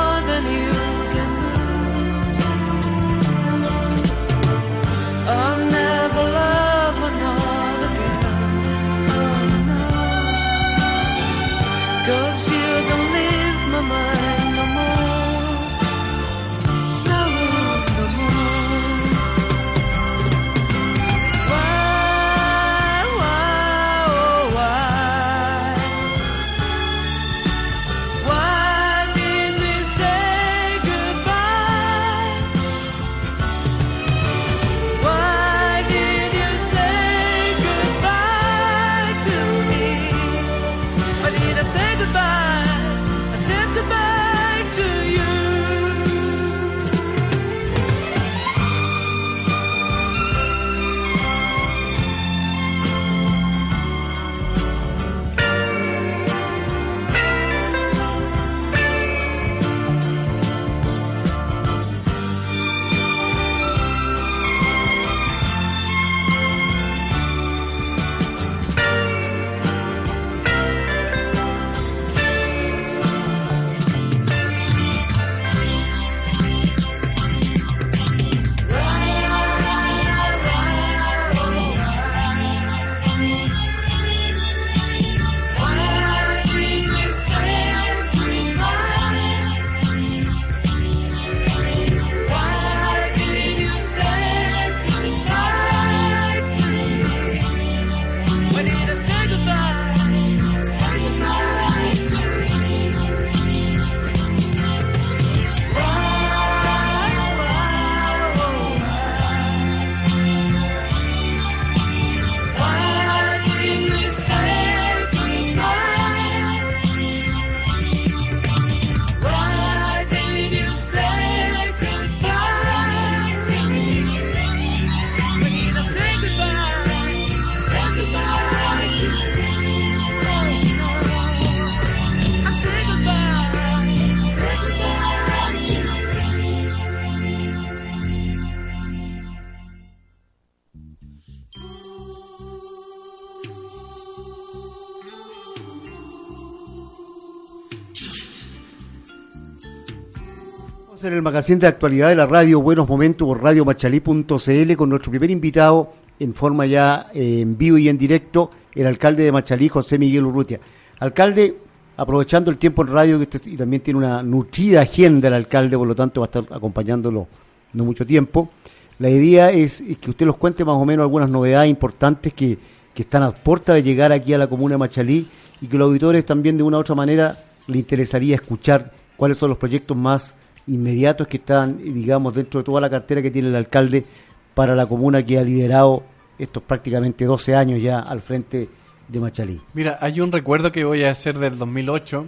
[151.08, 155.30] en el magazine de actualidad de la radio Buenos Momentos por radiomachalí.cl con nuestro primer
[155.30, 160.00] invitado en forma ya eh, en vivo y en directo, el alcalde de Machalí, José
[160.00, 160.60] Miguel Urrutia.
[161.00, 161.58] Alcalde,
[161.98, 165.88] aprovechando el tiempo en radio usted, y también tiene una nutrida agenda el alcalde, por
[165.88, 167.28] lo tanto va a estar acompañándolo
[167.74, 168.50] no mucho tiempo.
[169.00, 172.58] La idea es, que usted nos cuente más o menos algunas novedades importantes que,
[172.94, 175.28] que están a puerta de llegar aquí a la comuna de Machalí
[175.62, 179.50] y que los auditores también de una u otra manera le interesaría escuchar cuáles son
[179.50, 180.34] los proyectos más
[180.68, 184.06] inmediatos que están, digamos, dentro de toda la cartera que tiene el alcalde
[184.54, 186.04] para la comuna que ha liderado
[186.40, 188.70] estos prácticamente 12 años ya al frente
[189.08, 189.62] de Machalí.
[189.74, 192.26] Mira, hay un recuerdo que voy a hacer del 2008.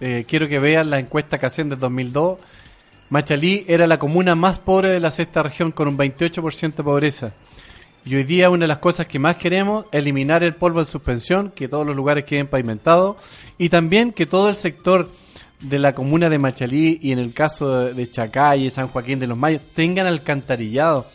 [0.00, 2.38] Eh, quiero que vean la encuesta que hacen del 2002.
[3.10, 7.32] Machalí era la comuna más pobre de la sexta región con un 28% de pobreza.
[8.04, 10.86] Y hoy día una de las cosas que más queremos es eliminar el polvo de
[10.86, 13.16] suspensión, que todos los lugares queden pavimentados
[13.58, 15.10] y también que todo el sector
[15.60, 19.26] de la comuna de Machalí y en el caso de, Chacay y San Joaquín de
[19.26, 21.06] los Mayos tengan alcantarillado.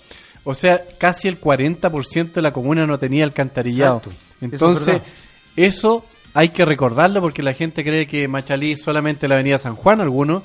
[0.43, 3.97] O sea, casi el 40% de la comuna no tenía alcantarillado.
[3.97, 4.09] Exacto.
[4.09, 5.03] Eso Entonces, verdad.
[5.55, 9.75] eso hay que recordarlo porque la gente cree que Machalí es solamente la avenida San
[9.75, 10.43] Juan, algunos.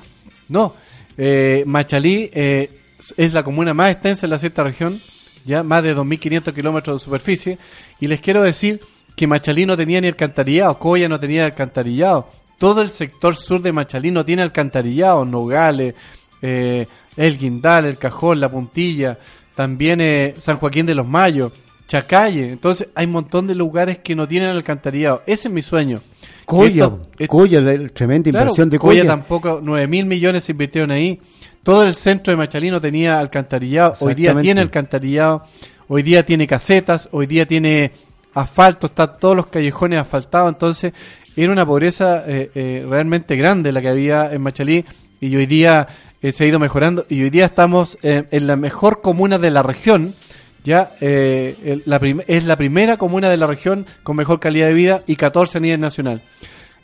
[0.49, 0.75] No,
[1.23, 2.71] eh, Machalí eh,
[3.15, 4.99] es la comuna más extensa en la sexta región,
[5.45, 7.59] ya más de 2.500 kilómetros de superficie.
[8.01, 8.81] Y les quiero decir
[9.15, 12.31] que Machalí no tenía ni alcantarillado, Coya no tenía alcantarillado.
[12.57, 15.95] Todo el sector sur de Machalí no tiene alcantarillado, Nogales,
[16.41, 16.87] eh,
[17.19, 19.19] el Guindal, el Cajón, la Puntilla,
[19.55, 21.53] también eh, San Joaquín de los Mayos,
[21.87, 22.51] Chacalle.
[22.51, 25.23] Entonces hay un montón de lugares que no tienen alcantarillado.
[25.27, 26.01] Ese es mi sueño.
[26.51, 26.91] Coya,
[27.29, 29.11] Coya, la tremenda Claro, inversión de Coya Coya.
[29.11, 31.19] tampoco, 9 mil millones se invirtieron ahí.
[31.63, 33.95] Todo el centro de Machalí no tenía alcantarillado.
[34.01, 35.43] Hoy día tiene alcantarillado.
[35.89, 37.09] Hoy día tiene casetas.
[37.13, 37.93] Hoy día tiene
[38.35, 38.87] asfalto.
[38.87, 40.51] Están todos los callejones asfaltados.
[40.53, 40.93] Entonces,
[41.37, 44.85] era una pobreza eh, eh, realmente grande la que había en Machalí.
[45.21, 45.87] Y hoy día
[46.23, 47.05] eh, se ha ido mejorando.
[47.09, 50.15] Y hoy día estamos eh, en la mejor comuna de la región.
[50.65, 54.75] Ya eh, el- la es la primera comuna de la región con mejor calidad de
[54.75, 56.21] vida y 14 a nivel nacional.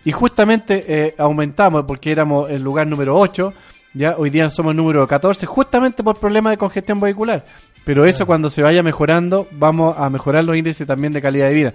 [0.04, 3.52] Y justamente eh, aumentamos porque éramos el lugar número 8,
[3.92, 7.44] ya hoy día somos el número 14, justamente por problemas de congestión vehicular.
[7.84, 11.54] Pero eso cuando se vaya mejorando, vamos a mejorar los índices también de calidad de
[11.54, 11.72] vida.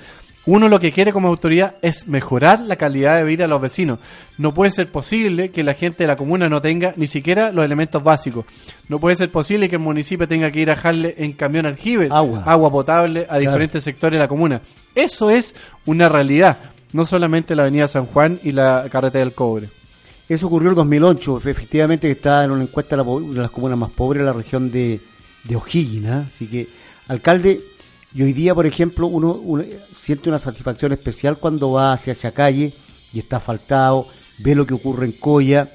[0.48, 4.00] Uno lo que quiere como autoridad es mejorar la calidad de vida de los vecinos.
[4.40, 7.64] No puede ser posible que la gente de la comuna no tenga ni siquiera los
[7.64, 8.46] elementos básicos.
[8.90, 12.08] No puede ser posible que el municipio tenga que ir a dejarle en camión aljibe
[12.10, 12.42] Agua.
[12.46, 14.62] agua potable a diferentes sectores de la comuna.
[14.96, 15.54] Eso es
[15.86, 16.58] una realidad,
[16.92, 19.70] no solamente la avenida San Juan y la carretera del cobre.
[20.28, 23.04] Eso ocurrió en 2008, Fe- efectivamente que está en una encuesta de
[23.36, 25.00] las comunas más pobres de la región de,
[25.44, 26.08] de O'Higgins.
[26.08, 26.26] ¿ah?
[26.34, 26.68] Así que,
[27.10, 27.60] alcalde,
[28.14, 29.64] y hoy día, por ejemplo, uno,
[29.96, 32.74] siente una satisfacción especial cuando va hacia Chacalle
[33.14, 34.08] y está asfaltado,
[34.40, 35.72] ve lo que ocurre en Coya,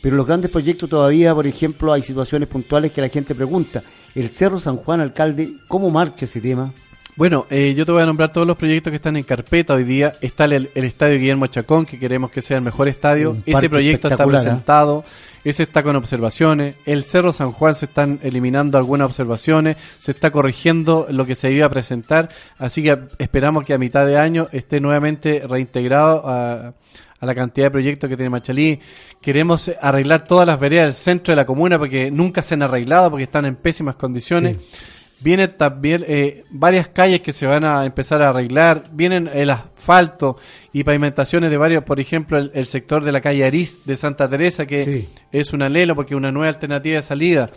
[0.00, 3.82] pero los grandes proyectos todavía, por ejemplo, hay situaciones puntuales que la gente pregunta.
[4.14, 6.72] El Cerro San Juan, alcalde, ¿cómo marcha ese tema?
[7.20, 9.84] Bueno, eh, yo te voy a nombrar todos los proyectos que están en carpeta hoy
[9.84, 10.14] día.
[10.22, 13.36] Está el, el estadio Guillermo Chacón, que queremos que sea el mejor estadio.
[13.44, 14.26] Ese proyecto está ¿eh?
[14.26, 15.04] presentado,
[15.44, 16.76] ese está con observaciones.
[16.86, 21.52] El Cerro San Juan se están eliminando algunas observaciones, se está corrigiendo lo que se
[21.52, 22.30] iba a presentar.
[22.56, 27.66] Así que esperamos que a mitad de año esté nuevamente reintegrado a, a la cantidad
[27.66, 28.80] de proyectos que tiene Machalí.
[29.20, 33.10] Queremos arreglar todas las veredas del centro de la comuna porque nunca se han arreglado,
[33.10, 34.56] porque están en pésimas condiciones.
[35.22, 38.84] Vienen también eh, varias calles que se van a empezar a arreglar.
[38.92, 40.38] Vienen el asfalto
[40.72, 44.28] y pavimentaciones de varios, por ejemplo, el, el sector de la calle Ariz de Santa
[44.28, 45.08] Teresa, que Sí.
[45.30, 47.50] es un alelo porque es una nueva alternativa de salida.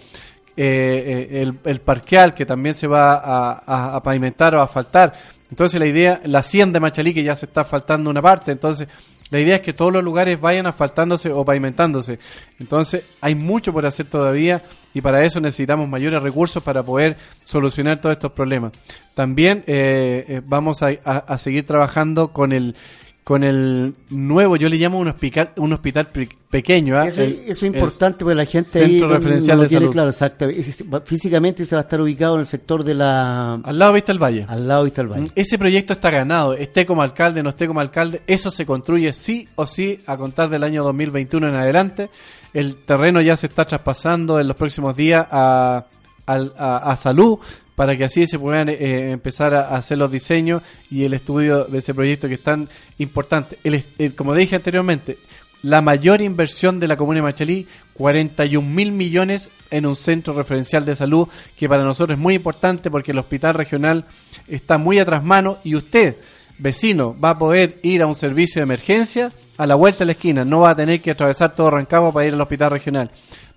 [0.55, 4.65] Eh, eh, el, el parqueal que también se va a, a- a pavimentar o a
[4.65, 5.13] asfaltar.
[5.49, 8.87] Entonces la idea, la hacienda de Machalí que ya se está asfaltando una parte, entonces
[9.29, 12.19] la idea es que todos los lugares vayan asfaltándose o pavimentándose.
[12.59, 14.61] Entonces hay mucho por hacer todavía
[14.93, 18.73] y para eso necesitamos mayores recursos para poder solucionar todos estos problemas.
[19.15, 22.75] También eh, eh, vamos a, a- a seguir trabajando con el
[23.23, 26.97] con el nuevo, yo le llamo un hospital, un hospital pe- pequeño.
[26.99, 27.07] ¿ah?
[27.07, 29.67] Eso, El- eso es el- importante porque la gente ahí Centro no- no Referencial de
[29.69, 29.93] tiene Salud.
[29.93, 30.09] claro,
[30.51, 33.53] es- Físicamente se va a estar ubicado en el sector de la...
[33.55, 34.45] al lado vista el valle.
[34.49, 35.31] al lado de Vista del Valle.
[35.35, 39.47] Ese proyecto está ganado, esté como alcalde, no esté como alcalde, eso se construye sí
[39.55, 42.09] o sí a contar del año 2021 en adelante.
[42.53, 45.85] El terreno ya se está traspasando en los próximos días a,
[46.25, 47.39] al- a- a salud
[47.75, 51.65] para que así se puedan eh, empezar a, a hacer los diseños y el estudio
[51.65, 53.57] de ese proyecto que es tan importante.
[53.63, 55.17] El el- como dije anteriormente,
[55.63, 60.83] la mayor inversión de la comuna de Machalí, 41 mil millones en un centro referencial
[60.85, 64.03] de salud, que para nosotros es muy importante porque el hospital regional
[64.47, 66.17] está muy atrás mano y usted,
[66.59, 70.11] vecino, va a poder ir a un servicio de emergencia a la vuelta de la
[70.11, 73.09] esquina, no va a tener que atravesar todo Rancagua para ir al hospital regional.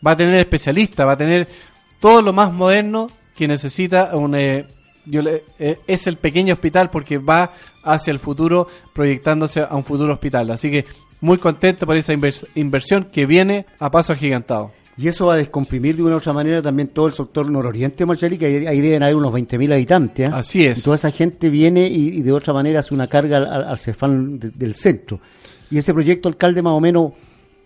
[0.06, 1.48] va a tener especialistas, va a tener
[1.98, 4.34] todo lo más moderno que necesita un...
[4.34, 4.64] eh,
[5.04, 7.52] yo le- eh, es el pequeño hospital porque va
[7.84, 10.50] hacia el futuro proyectándose a un futuro hospital.
[10.50, 10.84] Así que
[11.20, 14.72] muy contento por esa invers- inversión que viene a paso agigantado.
[14.98, 18.06] Y eso va a descomprimir de una u otra manera también todo el sector nororiente
[18.06, 20.26] Machalí, que ahí, ahí deben haber unos 20.000 habitantes.
[20.28, 20.32] ¿eh?
[20.34, 20.78] Así es.
[20.78, 23.78] Y toda esa gente viene y, y de otra manera hace una carga al, al,
[23.78, 25.20] Cefán de- del centro.
[25.70, 27.12] Y ese proyecto, alcalde, más o menos,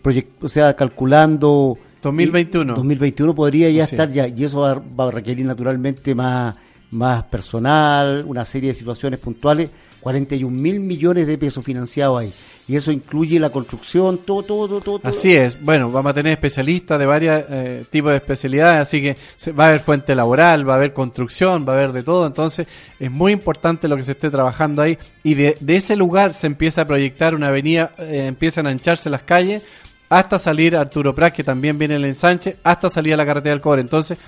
[0.02, 1.78] proyec- o sea, calculando...
[2.02, 2.74] 2021.
[2.74, 6.54] 2021 podría ya estar ya, y eso va, va a requerir naturalmente más,
[6.90, 12.32] más personal, una serie de situaciones puntuales, 41 mil millones de pesos financiados ahí.
[12.68, 14.80] Y eso incluye la construcción, todo, todo, todo.
[14.80, 15.00] todo.
[15.02, 19.16] Así es, bueno, vamos a tener especialistas de varios eh, tipos de especialidades, así que
[19.34, 22.28] se- va a haber fuente laboral, va a haber construcción, va a haber de todo,
[22.28, 22.68] entonces
[23.00, 26.46] es muy importante lo que se esté trabajando ahí y de, de ese lugar se
[26.46, 29.64] empieza a proyectar una avenida, eh, empiezan a ancharse las calles
[30.11, 33.55] hasta salir a Arturo Prat, que también viene el ensanche, hasta salir a la carretera
[33.55, 34.18] del cobre, entonces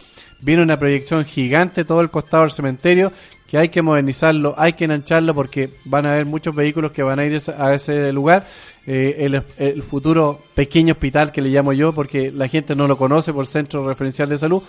[0.41, 3.13] viene una proyección gigante todo el costado del cementerio
[3.53, 7.19] que hay que modernizarlo, hay que engancharlo porque van a haber muchos vehículos que van
[7.19, 8.47] a ir a ese lugar.
[8.87, 12.97] Eh, el, el futuro pequeño hospital que le llamo yo porque la gente no lo
[12.97, 14.63] conoce por centro referencial de salud,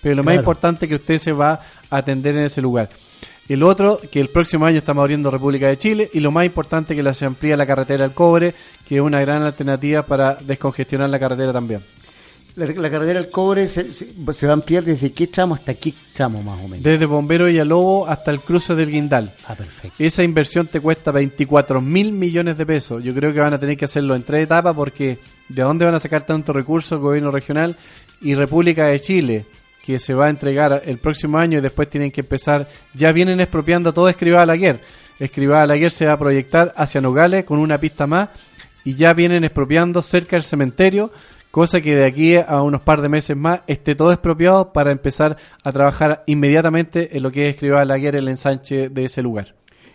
[0.00, 2.88] pero lo más importante es que usted se va a atender en ese lugar.
[3.48, 6.94] El otro, que el próximo año estamos abriendo República de Chile y lo más importante
[6.94, 8.54] que la- se amplía la carretera al cobre,
[8.86, 11.80] que es una gran alternativa para descongestionar la carretera también.
[12.56, 15.74] La, la carretera del cobre se, se- se va a ampliar desde qué tramo hasta
[15.74, 16.82] qué tramo más o menos.
[16.82, 19.32] Desde Bombero Villalobos hasta el cruce del Guindal.
[19.46, 19.94] Ah, perfecto.
[19.98, 23.02] Esa inversión te cuesta 24 mil millones de pesos.
[23.02, 25.94] Yo creo que van a tener que hacerlo en tres etapas porque ¿de dónde van
[25.94, 27.76] a sacar tantos recursos el gobierno regional
[28.20, 29.46] y República de Chile?
[29.88, 33.40] Que se va a entregar el próximo año y después tienen que empezar, ya vienen
[33.40, 34.80] expropiando todo Escribá Laguer.
[35.18, 38.28] Escribá Laguer se va a proyectar hacia Nogales con una pista más
[38.84, 41.10] y ya vienen expropiando cerca del cementerio,
[41.50, 45.38] cosa que de aquí a unos par de meses más esté todo expropiado para empezar
[45.64, 49.54] a trabajar inmediatamente en lo que es Escribá Laguer, el ensanche de ese lugar.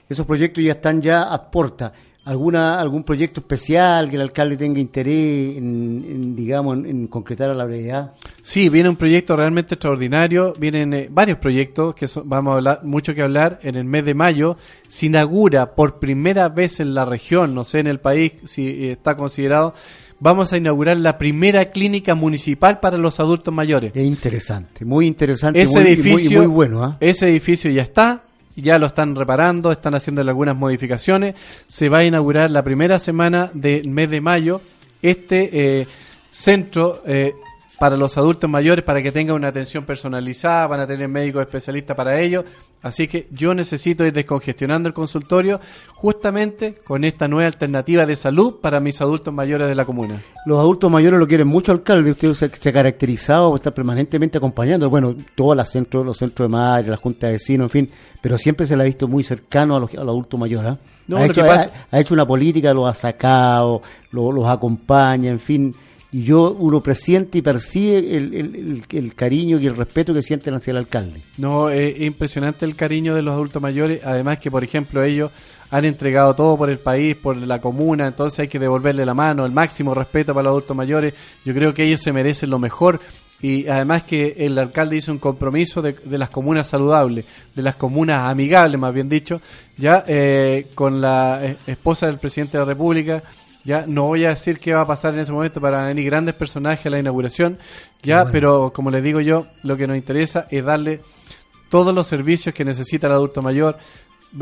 [0.09, 1.93] Esos proyectos ya están ya a puerta.
[2.25, 7.49] ¿Alguna, ¿Algún proyecto especial que el alcalde tenga interés en, en, digamos, en, en concretar
[7.49, 8.13] a la brevedad?
[8.41, 10.53] Sí, viene un proyecto realmente extraordinario.
[10.57, 13.59] Vienen eh, varios proyectos que son- vamos a hablar, mucho que hablar.
[13.61, 14.55] En el mes de mayo
[14.87, 18.91] se inaugura por primera vez en la región, no sé en el país si eh,
[18.93, 19.73] está considerado,
[20.19, 23.91] vamos a inaugurar la primera clínica municipal para los adultos mayores.
[23.93, 26.83] Es interesante, muy interesante Ese muy, muy- edificio, muy, bueno.
[26.85, 26.95] ¿ah?
[27.01, 28.23] ese edificio ya está,
[28.55, 31.35] ya lo están reparando, están haciendo algunas modificaciones.
[31.67, 34.61] Se va a inaugurar la primera semana del mes de mayo
[35.01, 35.49] este
[35.81, 35.87] eh,
[36.31, 37.33] centro eh,
[37.83, 41.97] para los adultos mayores para que tengan una atención personalizada, van a tener médicos especialistas
[41.97, 42.45] para ello.
[42.81, 45.59] Así que yo necesito ir descongestionando el consultorio
[45.93, 50.21] justamente con esta nueva alternativa de salud para mis adultos mayores de la comuna.
[50.45, 52.11] Los adultos mayores lo quieren mucho, alcalde.
[52.11, 54.89] Usted se, se ha caracterizado por estar permanentemente acompañando.
[54.89, 57.89] Bueno, todos los centros, los centros de madre, las juntas de vecinos, en fin.
[58.21, 60.71] Pero siempre se le ha visto muy cercano a los, a los adultos mayores.
[60.71, 60.77] ¿ah?
[61.07, 63.81] No, ha, hecho, pasa- ha- ha hecho una política, los ha sacado,
[64.11, 65.75] lo- los acompaña, en fin.
[66.13, 70.53] Y yo, uno presiente y percibe el, el- el- cariño y el respeto que sienten
[70.53, 71.21] hacia el alcalde.
[71.37, 73.99] No, eh, es impresionante el cariño de los adultos mayores.
[74.05, 75.31] Además que, por ejemplo, ellos
[75.71, 79.43] han entregado todo por el país, por la comuna, entonces hay que devolverle la mano,
[79.43, 81.15] el máximo respeto para los adultos mayores.
[81.43, 82.99] Yo creo que ellos se merecen lo mejor.
[83.41, 87.75] Y además que el alcalde hizo un compromiso de, de las comunas saludables, de las
[87.75, 89.41] comunas amigables, más bien dicho,
[89.77, 93.21] ya eh, con la eh, esposa del presidente de la República.
[93.63, 96.35] Ya no voy a decir qué va a pasar en ese momento para venir grandes
[96.35, 97.57] personajes a la inauguración,
[98.01, 98.31] ya, bueno.
[98.31, 100.99] pero como les digo yo, lo que nos interesa es darle
[101.69, 103.77] todos los servicios que necesita el adulto mayor.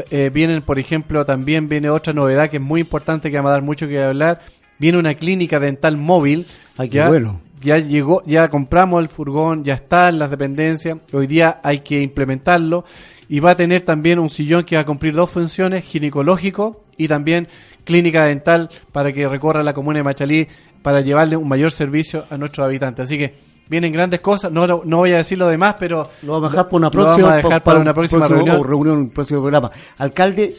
[0.09, 3.53] Eh, vienen, por ejemplo, también viene otra novedad que es muy importante que vamos a
[3.53, 4.41] dar mucho que hablar.
[4.79, 6.45] Viene una clínica dental móvil.
[6.77, 7.39] Ay, qué ya, bueno.
[7.61, 10.97] ya llegó, ya compramos el furgón, ya está en las dependencias.
[11.13, 12.83] Hoy día hay que implementarlo
[13.29, 17.07] y va a tener también un sillón que va a cumplir dos funciones, ginecológico y
[17.07, 17.47] también
[17.83, 20.47] clínica dental para que recorra la comuna de Machalí
[20.81, 23.05] para llevarle un mayor servicio a nuestros habitantes.
[23.05, 23.33] Así que
[23.69, 26.69] vienen grandes cosas, no, no voy a decir lo demás, pero Lo vamos a dejar
[26.69, 28.97] por una lo próxima, vamos a dejar para una próxima próximo- reunión.
[28.97, 29.71] un próximo programa.
[29.97, 30.55] Alcalde,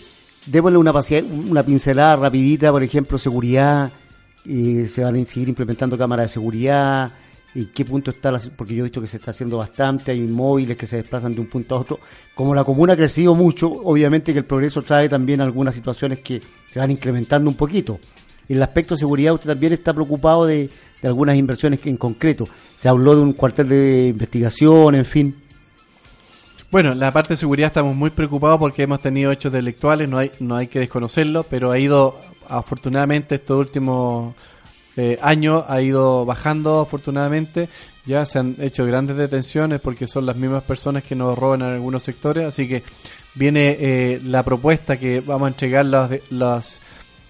[0.46, 0.92] démosle una,
[1.50, 3.90] una pincelada rapidita, por ejemplo, seguridad,
[4.44, 7.12] y se van a seguir implementando cámaras de seguridad,
[7.54, 10.20] y qué punto está, la, porque yo he visto que se está haciendo bastante, hay
[10.22, 12.00] móviles que se desplazan de un punto a otro.
[12.34, 16.40] Como la comuna ha crecido mucho, obviamente que el progreso trae también algunas situaciones que
[16.70, 17.98] se van incrementando un poquito.
[18.48, 21.96] En el aspecto de seguridad, usted también está preocupado de, de algunas inversiones que en
[21.98, 22.48] concreto.
[22.78, 25.36] Se habló de un cuartel de investigación, en fin.
[26.70, 30.30] Bueno, la parte de seguridad estamos muy preocupados porque hemos tenido hechos delictuales, no hay,
[30.40, 34.34] no hay que desconocerlo, pero ha ido afortunadamente estos últimos
[34.96, 37.68] eh, años ha ido bajando afortunadamente.
[38.04, 41.68] Ya se han hecho grandes detenciones porque son las mismas personas que nos roban en
[41.68, 42.46] algunos sectores.
[42.46, 42.82] Así que
[43.34, 46.80] viene eh, la propuesta que vamos a entregar las, las,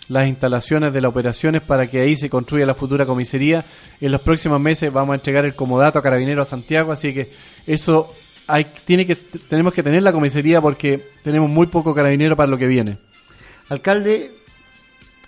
[0.08, 3.64] las instalaciones de las operaciones para que ahí se construya la futura comisaría.
[4.00, 6.90] En los próximos meses vamos a entregar el comodato a Carabineros a Santiago.
[6.90, 7.30] Así que
[7.66, 8.08] eso
[8.46, 12.58] hay, tiene que, tenemos que tener la comisaría porque tenemos muy poco carabinero para lo
[12.58, 12.96] que viene.
[13.68, 14.32] Alcalde,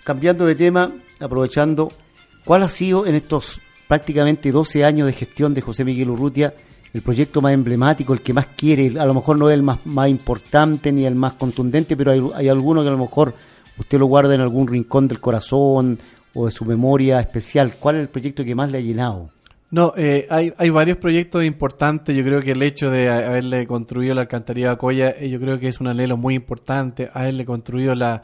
[0.03, 1.91] cambiando de tema, aprovechando,
[2.45, 6.53] ¿cuál ha sido en estos prácticamente 12 años de gestión de José Miguel Urrutia
[6.93, 8.97] el proyecto más emblemático, el que más quiere?
[8.99, 12.23] A lo mejor no es el más, más importante ni el más contundente, pero hay,
[12.35, 13.33] hay alguno que a lo mejor
[13.77, 15.99] usted lo guarda en algún rincón del corazón
[16.33, 17.73] o de su memoria especial.
[17.79, 19.29] ¿Cuál es el proyecto que más le ha llenado?
[19.71, 22.15] No, eh, hay, hay varios proyectos importantes.
[22.15, 25.39] Yo creo que el hecho de ha- haberle construido la alcantarilla de Coya, eh, yo
[25.39, 27.09] creo que es un anhelo muy importante.
[27.13, 28.21] Haberle construido la,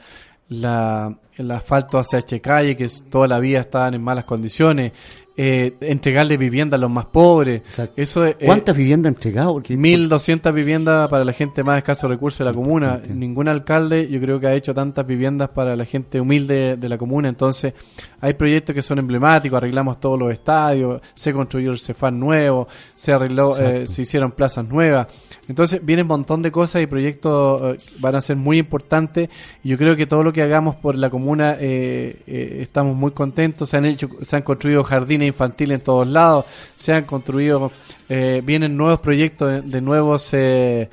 [0.52, 4.92] la, el asfalto hacia H calle, que toda la vida estaban en malas condiciones.
[5.38, 7.62] Eh, entregarle vivienda a los más pobres.
[7.62, 7.94] Exacto.
[7.96, 9.54] Eso es, eh, ¿Cuántas viviendas ha entregado?
[9.54, 13.02] Porque 1.200 viviendas para la gente más escasos recursos de la comuna.
[13.08, 16.98] Ningún alcalde yo creo que ha hecho tantas viviendas para la gente humilde de la
[16.98, 17.30] comuna.
[17.30, 17.74] Entonces
[18.20, 19.56] hay proyectos que son emblemáticos.
[19.56, 24.68] Arreglamos todos los estadios, se construyó el Cefán nuevo, se arregló, eh, se hicieron plazas
[24.68, 25.08] nuevas.
[25.48, 29.30] Entonces vienen un montón de cosas y proyectos eh, van a ser muy importantes.
[29.64, 33.70] Y yo creo que todo lo que hagamos por la comuna eh, estamos muy contentos.
[33.70, 36.46] Se han hecho, se han construido jardines infantiles en todos lados,
[36.76, 37.72] se han construido,
[38.10, 40.90] eh, vienen nuevos proyectos de, de nuevos eh,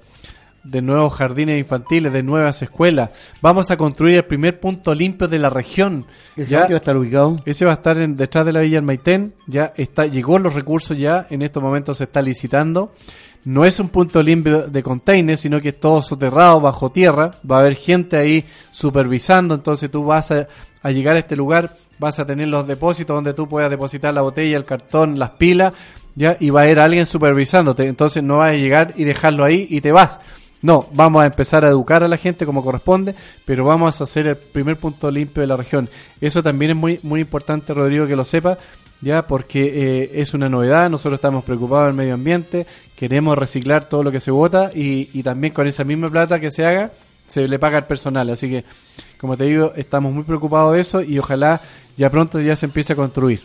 [0.65, 3.11] de nuevos jardines infantiles, de nuevas escuelas.
[3.41, 6.05] Vamos a construir el primer punto limpio de la región.
[6.37, 7.37] ¿Ese Ya- va a estar ubicado?
[7.47, 9.33] ese va a estar en- detrás de la Villa del Maitén.
[9.47, 11.27] Ya está, llegó los recursos ya.
[11.31, 12.93] En estos momentos se está licitando.
[13.45, 17.31] No es un punto limpio de containers, sino que es todo soterrado bajo tierra.
[17.51, 19.55] Va a haber gente ahí supervisando.
[19.55, 20.49] Entonces tú vas a,
[20.83, 24.23] a llegar a este lugar, vas a tener los depósitos donde tú puedas depositar la
[24.23, 25.73] botella, el cartón, las pilas,
[26.15, 27.87] ya, y va a haber alguien supervisándote.
[27.87, 30.21] Entonces no vas a llegar y dejarlo ahí y te vas.
[30.61, 33.15] No, vamos a empezar a educar a la gente como corresponde,
[33.45, 35.89] pero vamos a hacer el primer punto limpio de la región.
[36.21, 38.59] Eso también es muy muy importante, Rodrigo, que lo sepa,
[39.01, 40.91] ya porque eh, es una novedad.
[40.91, 45.23] Nosotros estamos preocupados del medio ambiente, queremos reciclar todo lo que se vota y, y
[45.23, 46.93] también con esa misma plata que se haga
[47.29, 48.29] se le paga al personal.
[48.31, 48.65] Así que,
[49.21, 51.61] como te digo, estamos muy preocupados de eso y ojalá
[51.97, 53.43] ya pronto ya se empiece a construir.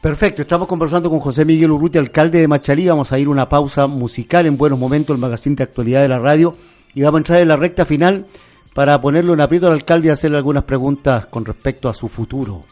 [0.00, 2.86] Perfecto, estamos conversando con José Miguel Urrutia, alcalde de Machalí.
[2.86, 6.08] Vamos a ir a una pausa musical en buenos momentos, el magazine de actualidad de
[6.08, 6.54] la radio.
[6.94, 8.26] Y vamos a entrar en la recta final
[8.74, 12.64] para ponerle un aprieto al alcalde y hacerle algunas preguntas con respecto a su futuro.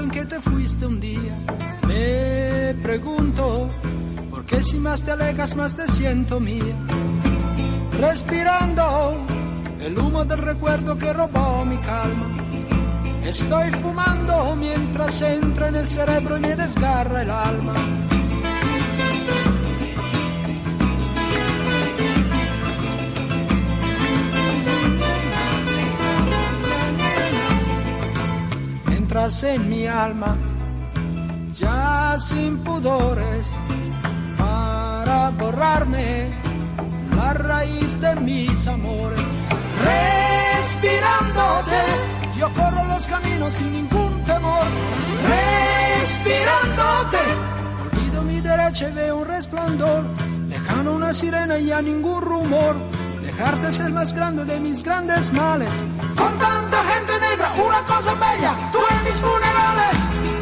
[0.00, 1.38] En que te fuiste un día.
[1.86, 3.68] Me pregunto,
[4.30, 6.74] ¿por qué si más te alejas más te siento mía?
[7.98, 9.16] Respirando
[9.80, 12.26] el humo del recuerdo que robó mi calma.
[13.24, 17.74] Estoy fumando mientras entra en el cerebro y me desgarra el alma.
[29.06, 30.36] Entras en mi alma,
[31.60, 33.46] ya sin pudores,
[34.36, 36.28] para borrarme
[37.14, 39.20] la raíz de mis amores.
[40.58, 41.80] Respirándote,
[42.36, 44.66] yo corro los caminos sin ningún temor.
[46.02, 47.18] Respirándote,
[47.84, 50.04] olvido mi derecha y veo un resplandor.
[50.48, 52.74] Lejano una sirena y a ningún rumor.
[53.22, 55.72] Dejarte es el más grande de mis grandes males.
[56.16, 60.35] Con tanta gente negra, una cosa bella, tú mis funerales.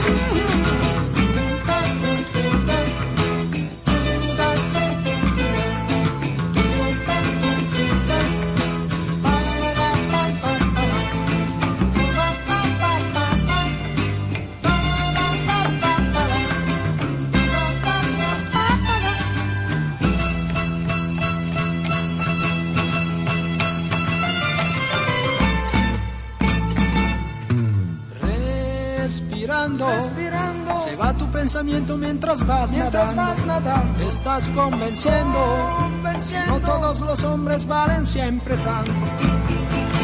[31.45, 33.43] Pensamiento mientras vas mientras nadando.
[33.43, 33.99] Vas nadando.
[33.99, 38.93] Te estás convenciendo, convenciendo, no todos los hombres valen siempre tanto.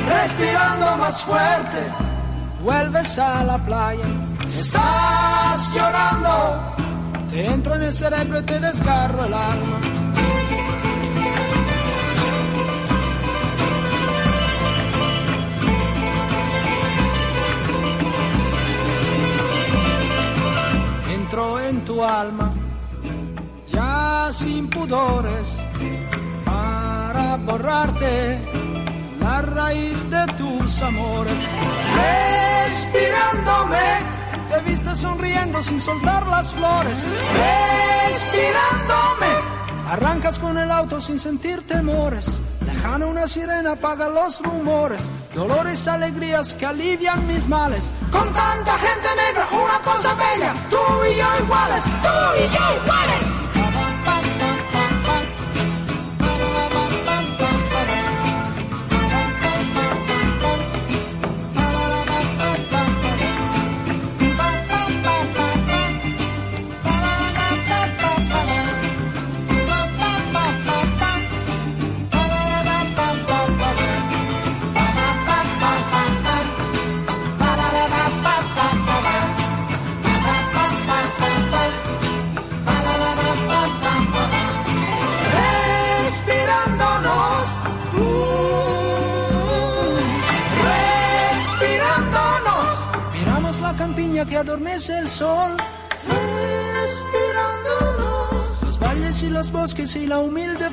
[0.06, 1.78] Respirando más fuerte,
[2.62, 4.04] vuelves a la playa.
[4.46, 6.74] Estás llorando,
[7.30, 9.99] te entro en el cerebro y te desgarro el alma.
[21.70, 22.52] En tu alma,
[23.72, 25.60] ya sin pudores,
[26.44, 28.40] para borrarte
[29.20, 31.40] la raíz de tus amores.
[32.66, 33.86] Respirándome,
[34.50, 36.98] te viste sonriendo sin soltar las flores.
[38.10, 39.32] Respirándome,
[39.88, 42.40] arrancas con el auto sin sentir temores.
[42.72, 47.90] Lejana una sirena apaga los rumores, dolores, alegrías que alivian mis males.
[48.12, 53.29] Con tanta gente negra, una cosa bella, tú y yo iguales, tú y yo iguales.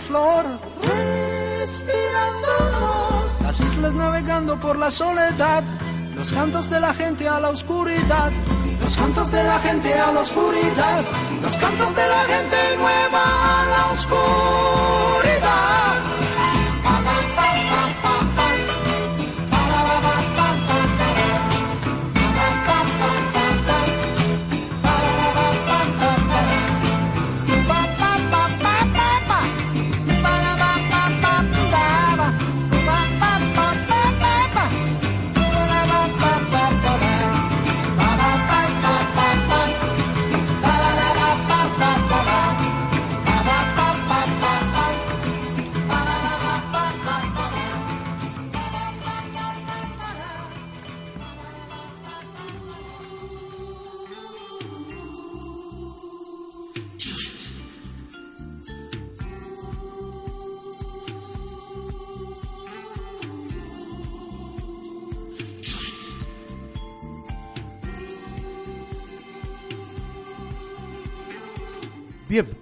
[0.07, 0.45] Flor.
[3.41, 5.63] Las islas navegando por la soledad,
[6.15, 8.31] los cantos de la gente a la oscuridad.
[8.79, 11.03] Los cantos de la gente a la oscuridad,
[11.41, 15.86] los cantos de la gente nueva a la oscuridad.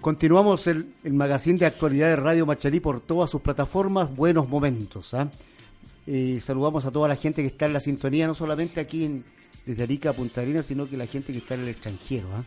[0.05, 4.15] Continuamos el, el magazine de actualidad de Radio Machalí por todas sus plataformas.
[4.15, 5.15] Buenos momentos.
[5.15, 5.31] ¿ah?
[6.05, 9.23] Eh, saludamos a toda la gente que está en la sintonía, no solamente aquí en,
[9.65, 12.27] desde Arica a Punta Arenas, sino que la gente que está en el extranjero.
[12.35, 12.43] ¿ah?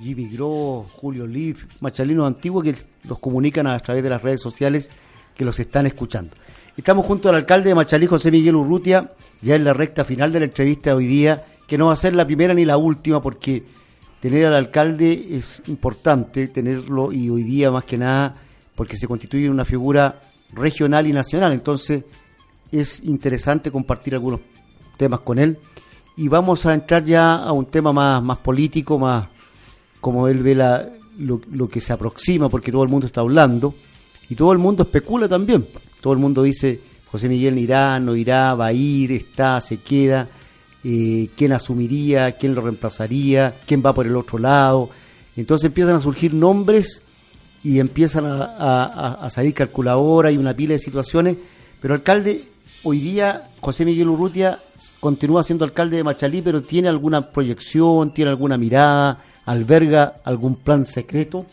[0.00, 2.74] Jimmy Gro, Julio Liv, Machalinos Antiguos, que
[3.08, 4.90] los comunican a través de las redes sociales
[5.36, 6.34] que los están escuchando.
[6.76, 9.12] Estamos junto al alcalde de Machalí, José Miguel Urrutia,
[9.42, 11.96] ya en la recta final de la entrevista de hoy día, que no va a
[11.96, 13.62] ser la primera ni la última, porque
[14.20, 18.36] tener al alcalde es importante, tenerlo y hoy día más que nada,
[18.74, 20.20] porque se constituye una figura
[20.52, 22.04] regional y nacional, entonces
[22.70, 24.40] es interesante compartir algunos
[24.96, 25.58] temas con él.
[26.16, 29.28] Y vamos a entrar ya a un tema más, más político, más
[30.00, 33.74] como él ve la, lo, lo que se aproxima, porque todo el mundo está hablando
[34.28, 35.66] y todo el mundo especula también.
[36.00, 40.28] Todo el mundo dice, José Miguel irá, no irá, va a ir, está, se queda,
[40.84, 44.90] eh, quién asumiría, quién lo reemplazaría, quién va por el otro lado.
[45.36, 47.02] Entonces empiezan a surgir nombres
[47.62, 51.36] y empiezan a, a- a salir calculadoras y una pila de situaciones.
[51.80, 52.44] Pero alcalde,
[52.82, 54.58] hoy día José Miguel Urrutia
[54.98, 60.86] continúa siendo alcalde de Machalí, pero tiene alguna proyección, tiene alguna mirada, alberga algún plan
[60.86, 61.44] secreto.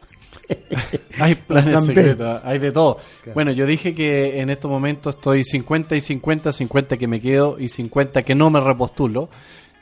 [1.19, 2.97] Hay planes secretos, hay de todo.
[3.23, 3.33] Claro.
[3.33, 7.59] Bueno, yo dije que en estos momentos estoy 50 y 50, 50 que me quedo
[7.59, 9.29] y 50 que no me repostulo.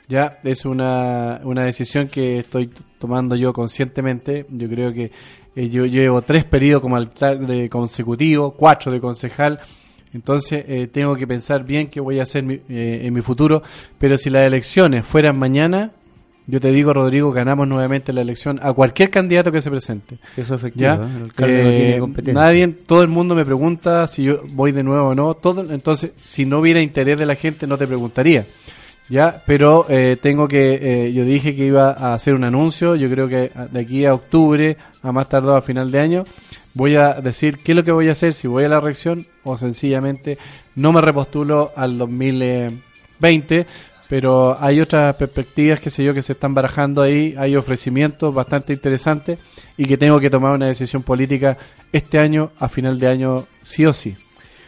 [0.08, 4.46] Ya es una, una decisión que estoy tomando yo conscientemente.
[4.50, 5.12] Yo creo que
[5.56, 9.60] eh, yo llevo tres periodos como alcalde consecutivo, cuatro de concejal.
[10.14, 13.62] Entonces eh, tengo que pensar bien qué voy a hacer mi- eh, en mi futuro.
[13.98, 15.92] Pero si las elecciones fueran mañana,
[16.48, 20.18] yo te digo, Rodrigo, ganamos nuevamente la elección a cualquier candidato que se presente.
[20.38, 20.84] Eso es efectivo.
[20.84, 20.94] ¿Ya?
[20.94, 22.42] El alcalde no Eh, tiene competencia.
[22.42, 25.34] nadie, todo el mundo me pregunta si yo voy de nuevo o no.
[25.34, 28.46] Todo, entonces, si no hubiera interés de la gente, no te preguntaría.
[29.10, 32.96] Ya, pero eh, tengo que, eh, yo dije que iba a hacer un anuncio.
[32.96, 36.24] Yo creo que a- de aquí a octubre, a más tardado a final de año,
[36.74, 39.26] voy a decir qué es lo que voy a hacer, si voy a la reacción
[39.44, 40.38] o sencillamente
[40.76, 43.66] no me repostulo al 2020
[44.08, 48.74] pero hay otras perspectivas, qué sé yo, que se están barajando ahí, hay ofrecimientos bastante
[48.74, 49.40] interesantes
[49.78, 51.58] y que tengo que tomar una decisión política
[51.92, 54.16] este año, a final de año, sí o sí.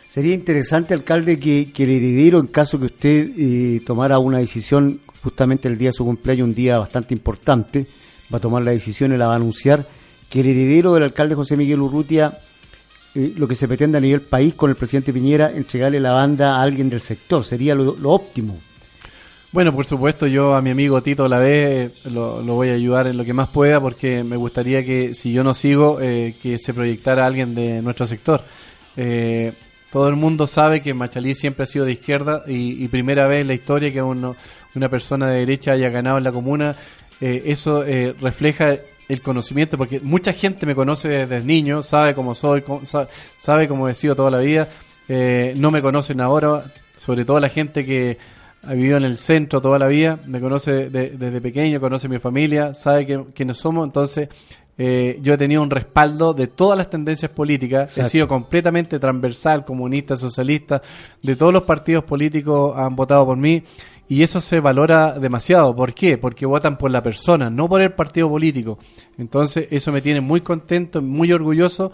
[0.07, 5.01] Sería interesante, alcalde, que, que el heredero, en caso que usted eh, tomara una decisión
[5.21, 7.85] justamente el día de su cumpleaños, un día bastante importante,
[8.33, 9.87] va a tomar la decisión y la va a anunciar,
[10.29, 12.39] que el heredero del alcalde José Miguel Urrutia,
[13.13, 16.55] eh, lo que se pretende a nivel país con el presidente Piñera, entregarle la banda
[16.55, 18.57] a alguien del sector, sería lo, lo óptimo.
[19.51, 23.17] Bueno, por supuesto, yo a mi amigo Tito la eh, lo, voy a ayudar en
[23.17, 26.73] lo que más pueda porque me gustaría que si yo no sigo, eh, que se
[26.73, 28.41] proyectara alguien de nuestro sector.
[28.97, 29.53] Eh,
[29.91, 33.47] todo el mundo sabe que Machalí siempre ha sido de izquierda y, primera vez en
[33.47, 34.35] la historia que uno,
[34.75, 36.75] una persona de derecha haya ganado en la comuna,
[37.21, 38.75] eh, eso eh, refleja
[39.07, 43.07] el conocimiento, porque mucha gente me conoce desde niño, sabe cómo soy, cómo- sa-
[43.39, 44.67] sabe cómo he sido toda la vida,
[45.07, 46.65] eh, no me conocen ahora,
[46.97, 48.17] sobre todo la gente que
[48.67, 52.19] ha vivido en el centro toda la vida, me conoce de- desde pequeño, conoce mi
[52.19, 54.27] familia, sabe que- quiénes somos, entonces
[54.79, 58.09] eh, yo he tenido un respaldo de todas las tendencias políticas, he Exacto.
[58.11, 60.81] sido completamente transversal, comunista, socialista,
[61.23, 63.63] de todos los partidos políticos han votado por mí
[64.07, 65.75] y eso se valora demasiado.
[65.75, 66.19] ¿Por qué?
[66.19, 68.77] Porque votan por la persona, no por el partido político.
[69.17, 71.91] Entonces eso me tiene muy contento, muy orgulloso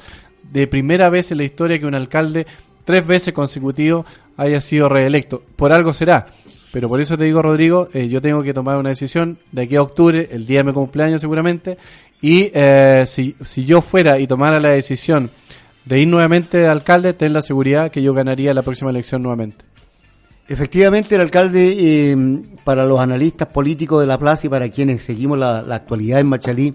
[0.52, 2.46] de primera vez en la historia que un alcalde
[2.84, 4.06] tres veces consecutivo
[4.36, 5.42] haya sido reelecto.
[5.56, 6.26] Por algo será.
[6.74, 9.76] Pero por eso te digo, Rodrigo, eh, yo tengo que tomar una decisión de aquí
[9.76, 11.78] a octubre, el día de mi cumpleaños seguramente,
[12.20, 15.30] y eh, si, si yo fuera y tomara la decisión
[15.86, 19.64] de ir nuevamente de alcalde, ten la seguridad que yo ganaría la próxima elección nuevamente.
[20.48, 22.18] Efectivamente, el alcalde, eh,
[22.64, 26.28] para los analistas políticos de la plaza y para quienes seguimos la, la actualidad en
[26.28, 26.74] Machalí,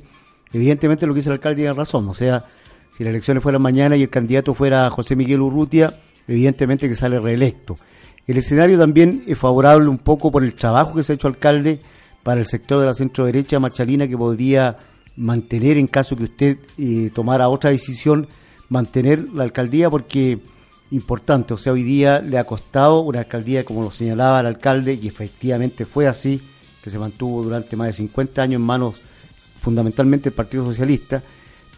[0.52, 2.08] evidentemente lo que dice el alcalde tiene razón.
[2.08, 2.44] O sea,
[2.96, 5.92] si las elecciones fueran mañana y el candidato fuera José Miguel Urrutia,
[6.28, 7.74] evidentemente que sale reelecto.
[8.28, 11.80] El escenario también es favorable un poco por el trabajo que se ha hecho alcalde
[12.22, 14.76] para el sector de la centro derecha machalina que podría
[15.16, 18.28] mantener en caso que usted eh, tomara otra decisión,
[18.68, 20.38] mantener la alcaldía porque
[20.90, 24.98] importante, o sea, hoy día le ha costado una alcaldía, como lo señalaba el alcalde,
[25.00, 26.40] y efectivamente fue así,
[26.82, 29.00] que se mantuvo durante más de 50 años en manos
[29.58, 31.22] fundamentalmente del Partido Socialista,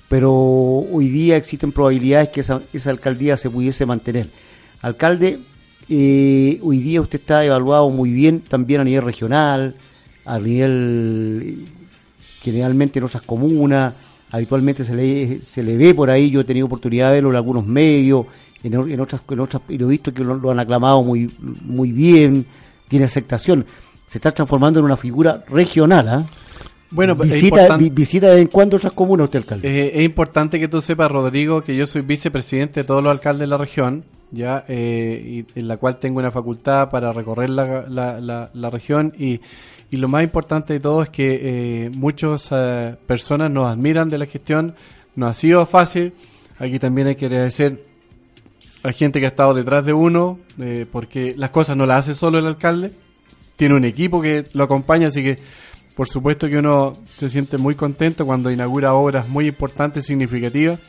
[0.09, 4.29] pero hoy día existen probabilidades que esa, esa alcaldía se pudiese mantener.
[4.83, 5.39] Alcalde,
[5.91, 9.75] eh, hoy día usted está evaluado muy bien también a nivel regional,
[10.25, 11.65] a nivel eh,
[12.43, 13.93] generalmente en otras comunas,
[14.31, 17.37] habitualmente se le, se le ve por ahí, yo he tenido oportunidad de verlo en
[17.37, 18.27] algunos medios,
[18.63, 21.31] en, en otras en otras y lo he visto que lo, lo han aclamado muy
[21.65, 22.47] muy bien,
[22.89, 23.67] tiene aceptación,
[24.07, 26.27] se está transformando en una figura regional, ¿ah?
[26.93, 29.69] Bueno, es visita, vi- visita de vez en cuando otras comunas usted, alcalde.
[29.69, 33.41] Eh, es importante que tú sepas, Rodrigo, que yo soy vicepresidente de todos los alcaldes
[33.43, 37.85] de la región, ya eh, y en la cual tengo una facultad para recorrer la,
[37.89, 39.13] la, región.
[39.19, 39.41] Y,
[39.91, 44.19] y lo más importante de todo es que eh, muchas eh, personas nos admiran de
[44.19, 44.75] la gestión,
[45.17, 46.13] no ha sido fácil,
[46.59, 47.85] aquí también hay que agradecer
[48.83, 52.15] a gente que ha estado detrás de uno, eh, porque las cosas no las hace
[52.15, 52.93] solo el alcalde,
[53.57, 55.39] tiene un equipo que lo acompaña, así que
[55.97, 60.81] por supuesto que uno se siente muy contento cuando inaugura obras muy importantes, significativas,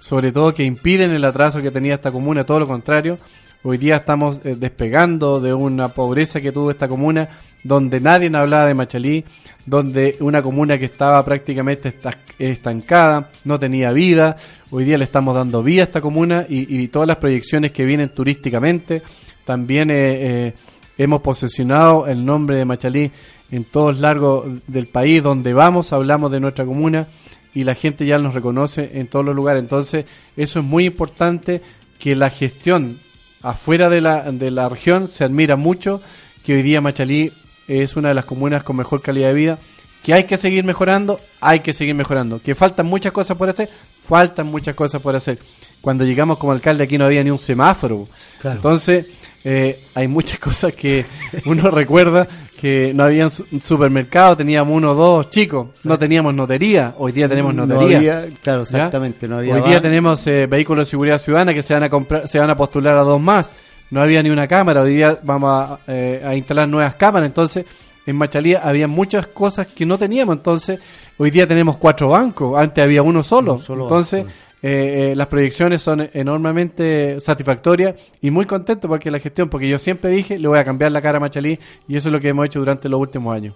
[0.00, 3.18] sobre todo que impiden el atraso que tenía esta comuna, todo lo contrario.
[3.62, 7.28] Hoy día estamos eh, despegando de una pobreza que tuvo esta comuna,
[7.62, 9.22] donde nadie hablaba de Machalí,
[9.66, 14.36] donde una comuna que estaba prácticamente esta- estancada, no tenía vida.
[14.70, 17.84] Hoy día le estamos dando vida a esta comuna y, y todas las proyecciones que
[17.84, 19.02] vienen turísticamente.
[19.44, 20.54] También eh, eh,
[20.96, 23.10] hemos posesionado el nombre de Machalí
[23.50, 27.06] en todos largos del país, donde vamos, hablamos de nuestra comuna
[27.54, 29.62] y la gente ya nos reconoce en todos los lugares.
[29.62, 30.04] Entonces,
[30.36, 31.62] eso es muy importante
[31.98, 32.98] que la gestión
[33.42, 36.00] afuera de la, de la región se admira mucho,
[36.44, 37.32] que hoy día Machalí
[37.68, 39.58] es una de las comunas con mejor calidad de vida,
[40.02, 43.68] que hay que seguir mejorando, hay que seguir mejorando, que faltan muchas cosas por hacer,
[44.02, 45.38] faltan muchas cosas por hacer.
[45.80, 48.06] Cuando llegamos como alcalde aquí no había ni un semáforo.
[48.40, 48.56] Claro.
[48.56, 49.06] Entonces,
[49.44, 51.04] eh, hay muchas cosas que
[51.46, 52.26] uno recuerda
[52.60, 56.94] que no había un su- un supermercado, teníamos uno o dos chicos, no teníamos notería,
[56.98, 57.96] hoy día tenemos No notería.
[57.96, 61.72] había- claro, exactamente, no había Hoy día tenemos eh, vehículos de seguridad ciudadana que se
[61.72, 63.50] van a comprar, se van a postular a dos más.
[63.90, 64.82] No había ni una cámara.
[64.82, 67.26] Hoy día vamos a, eh, a instalar nuevas cámaras.
[67.28, 67.64] Entonces,
[68.06, 70.36] en Machalía había muchas cosas que no teníamos.
[70.36, 70.78] Entonces,
[71.18, 72.56] hoy día tenemos cuatro bancos.
[72.56, 73.54] Antes había uno solo.
[73.54, 74.36] Uno solo Entonces, banco.
[74.62, 79.78] Eh, eh, las proyecciones son enormemente satisfactorias y muy contento porque la gestión, porque yo
[79.78, 81.58] siempre dije, le voy a cambiar la cara a Machalí
[81.88, 83.54] y eso es lo que hemos hecho durante los últimos años.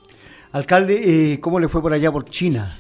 [0.53, 2.79] Alcalde, eh, ¿cómo le fue por allá por China?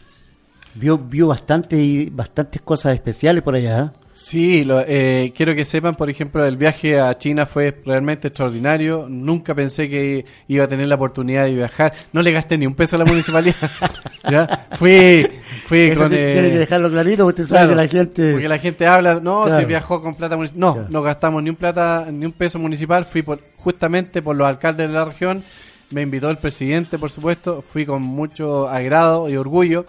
[0.74, 3.92] Vio, vio bastante bastantes cosas especiales por allá.
[3.94, 3.98] ¿eh?
[4.12, 9.06] Sí, lo- eh, quiero que sepan, por ejemplo, el viaje a China fue realmente extraordinario.
[9.08, 11.92] Nunca pensé que iba a tener la oportunidad de viajar.
[12.12, 13.56] No le gasté ni un peso a la municipalidad.
[14.30, 14.68] ¿Ya?
[14.78, 15.26] Fui,
[15.66, 16.10] fui Eso con...
[16.10, 18.32] te- eh, tiene que dejarlo clarito, porque usted sabe Claro, que la gente...
[18.32, 19.60] Porque la gente habla, no, Claro.
[19.60, 20.60] se viajó con plata municipal.
[20.60, 20.88] No, Claro.
[20.90, 23.04] no gastamos ni un plata, ni un peso municipal.
[23.04, 25.42] Fui por, justamente por los alcaldes de la región.
[25.90, 27.62] Me invitó el presidente, por supuesto.
[27.68, 29.86] Fui con mucho agrado y orgullo.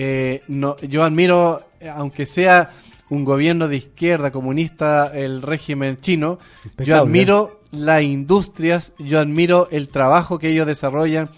[0.00, 2.70] Eh, no, yo admiro, eh, aunque sea
[3.10, 6.38] un gobierno de izquierda comunista, el régimen chino,
[6.78, 11.30] yo admiro las industrias, yo admiro el trabajo que ellos desarrollan,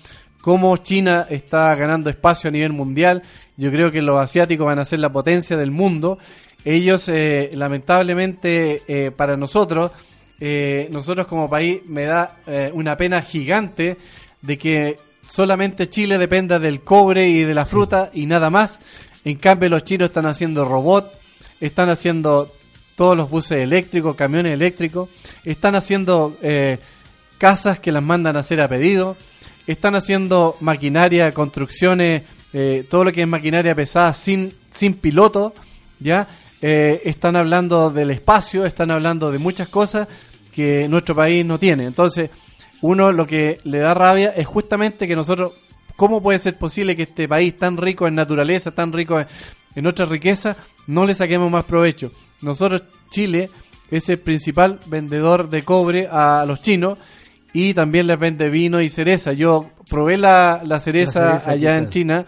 [0.42, 3.22] cómo China está ganando espacio a nivel mundial.
[3.56, 6.18] Yo creo que los asiáticos van a ser la potencia del mundo.
[6.62, 9.90] Ellos, eh, lamentablemente, eh, para nosotros,
[10.38, 13.96] eh, nosotros como país, me da eh, una pena gigante
[14.42, 14.98] de que
[15.30, 18.80] solamente Chile dependa del cobre y de la fruta y nada más.
[19.24, 21.10] En cambio, los chinos están haciendo robots,
[21.60, 22.52] están haciendo
[22.96, 25.08] todos los buses eléctricos, camiones eléctricos,
[25.44, 26.78] están haciendo eh,
[27.38, 29.16] casas que las mandan a hacer a pedido,
[29.66, 32.22] están haciendo maquinaria, construcciones,
[32.52, 35.54] eh, todo lo que es maquinaria pesada sin, sin piloto,
[36.00, 36.26] ¿ya?
[36.60, 40.08] Eh, están hablando del espacio, están hablando de muchas cosas
[40.52, 41.86] que nuestro país no tiene.
[41.86, 42.30] Entonces,
[42.82, 45.52] uno lo que le da rabia es justamente que nosotros,
[45.96, 49.26] ¿cómo puede ser posible que este país tan rico en naturaleza, tan rico en,
[49.74, 50.56] en otra riqueza,
[50.86, 52.10] no le saquemos más provecho?
[52.42, 53.50] Nosotros, Chile,
[53.90, 56.98] es el principal vendedor de cobre a los chinos
[57.52, 59.32] y también les vende vino y cereza.
[59.32, 61.90] Yo probé la, la cereza, La cereza, allá ¿qué en?
[61.90, 62.26] China.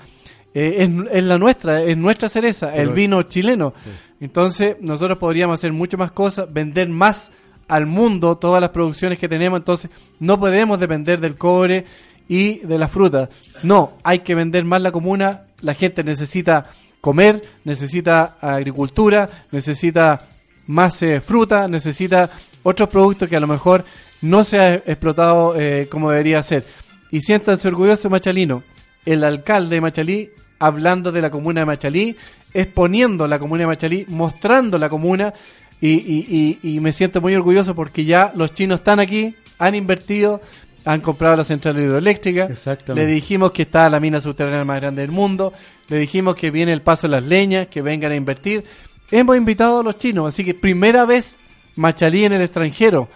[0.55, 3.73] Eh, es, es la nuestra, es nuestra cereza, el vino chileno.
[4.21, 7.33] Entonces, nosotros podríamos hacer mucho más cosas, vender más
[7.69, 9.59] al mundo todas las producciones que tenemos.
[9.59, 9.91] Entonces,
[10.21, 11.85] no podemos depender del cobre
[12.29, 13.29] y de la fruta.
[13.63, 15.43] No, hay que vender más la comuna.
[15.61, 16.67] La gente necesita
[17.01, 20.29] comer, necesita agricultura, necesita
[20.67, 22.31] más eh, fruta, necesita
[22.63, 23.85] otros productos que a lo mejor
[24.23, 26.65] no se ha explotado eh, como debería ser.
[27.11, 28.63] Y siéntanse orgullosos, Machalino.
[29.05, 32.17] El alcalde de Machalí, hablando de la comuna de Machalí,
[32.55, 35.35] exponiendo la comuna de Machalí, mostrando la comuna.
[35.83, 39.75] Y, y- y- y me siento muy orgulloso porque ya los chinos están aquí, han
[39.75, 40.41] invertido,
[40.85, 42.47] han comprado la central hidroeléctrica.
[42.95, 45.53] Le dijimos que está la mina subterránea más grande del mundo.
[45.89, 48.65] Le dijimos que viene el paso de las leñas, que vengan a invertir.
[49.11, 51.37] Hemos invitado a los chinos, así que primera vez
[51.77, 53.09] Machalí en el extranjero.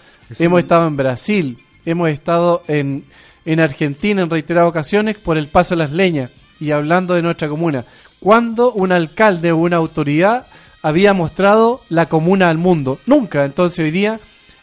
[0.44, 3.04] Hemos estado en Brasil, hemos estado en,
[3.44, 7.48] en Argentina en reiteradas ocasiones por el paso de las leñas y hablando de nuestra
[7.48, 7.84] comuna.
[8.18, 10.46] ¿Cuándo un alcalde o una autoridad
[10.86, 13.00] había mostrado la comuna al mundo?
[13.06, 13.44] Nunca.
[13.44, 14.20] Entonces hoy día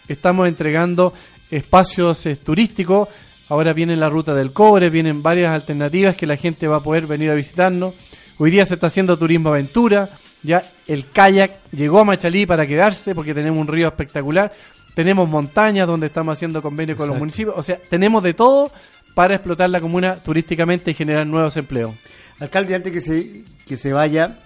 [0.07, 1.13] estamos entregando
[1.51, 3.09] espacios eh, turísticos.
[3.49, 7.07] Ahora viene la ruta del cobre, vienen varias alternativas que la gente va a poder
[7.07, 7.93] venir a visitarnos.
[8.37, 10.11] Hoy día se está haciendo turismo aventura.
[10.43, 14.53] Ya el kayak llegó a Machalí para quedarse porque tenemos un río espectacular.
[14.95, 17.55] Tenemos montañas donde estamos haciendo convenios con los municipios.
[17.57, 18.71] O sea, tenemos de todo
[19.13, 21.91] para explotar la comuna turísticamente y generar nuevos empleos.
[22.39, 24.37] Alcalde, antes que se, que se vaya,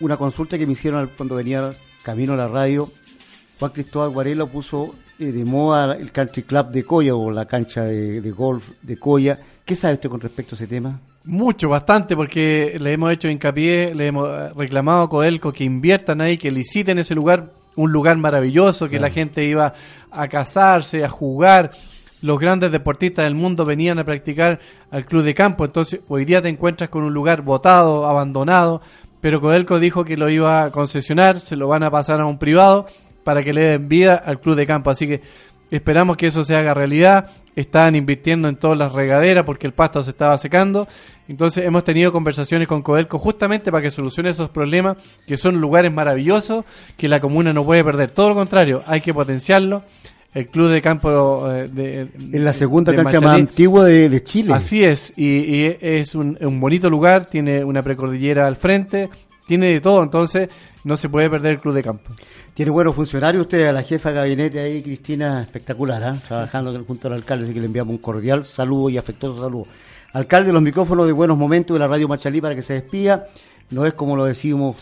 [0.00, 1.70] una consulta que me hicieron cuando venía
[2.02, 2.90] camino a la radio,
[3.58, 7.84] Juan Cristóbal Guarela puso eh, de moda el country club de Coya o la cancha
[7.84, 9.40] de, de golf de Coya.
[9.64, 11.00] ¿Qué sabe usted con respecto a ese tema?
[11.24, 16.20] Mucho, bastante, porque le hemos hecho hincapié, le hemos eh, reclamado a Codelco que inviertan
[16.20, 19.74] ahí, que liciten ese lugar, un lugar maravilloso, que la gente iba
[20.10, 21.70] a casarse, a jugar.
[22.22, 24.58] Los grandes deportistas del mundo venían a practicar
[24.90, 28.80] al club de campo, entonces hoy día te encuentras con un lugar botado, abandonado,
[29.20, 32.38] pero Codelco dijo que lo iba a concesionar, se lo van a pasar a un
[32.38, 32.86] privado
[33.24, 35.22] para que le den vida al club de campo, así que
[35.70, 37.28] Esperamos que eso se haga realidad.
[37.54, 40.88] Están invirtiendo en todas las regaderas porque el pasto se estaba secando.
[41.28, 44.96] Entonces hemos tenido conversaciones con Codelco justamente para que solucione esos problemas,
[45.26, 46.64] que son lugares maravillosos
[46.96, 48.10] que la comuna no puede perder.
[48.12, 49.82] Todo lo contrario, hay que potenciarlo.
[50.34, 54.22] El club de campo eh, de, Es la segunda de cancha más antigua de, de
[54.22, 54.52] Chile.
[54.54, 59.08] Así es, y, y es un, un bonito lugar, tiene una precordillera al frente,
[59.46, 60.48] tiene de todo, entonces
[60.84, 62.12] no se puede perder el club de campo.
[62.52, 66.16] Tiene buenos funcionarios usted, a la jefa de gabinete ahí, Cristina, espectacular, ¿ah?
[66.26, 69.66] trabajando junto al alcalde, así que le enviamos un cordial saludo y afectuoso saludo.
[70.12, 73.28] Alcalde, los micrófonos de buenos momentos de la radio Machalí para que se despida.
[73.70, 74.76] No es como lo decimos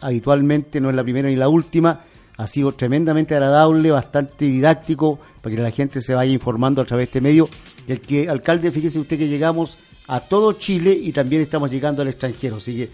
[0.00, 2.00] habitualmente, no es la primera ni la última.
[2.36, 7.02] Ha sido tremendamente agradable, bastante didáctico, para que la gente se vaya informando a través
[7.06, 7.48] de este medio.
[7.86, 9.76] Y el que, alcalde, fíjese usted que llegamos
[10.08, 12.56] a todo Chile y también estamos llegando al extranjero.
[12.56, 12.90] Así que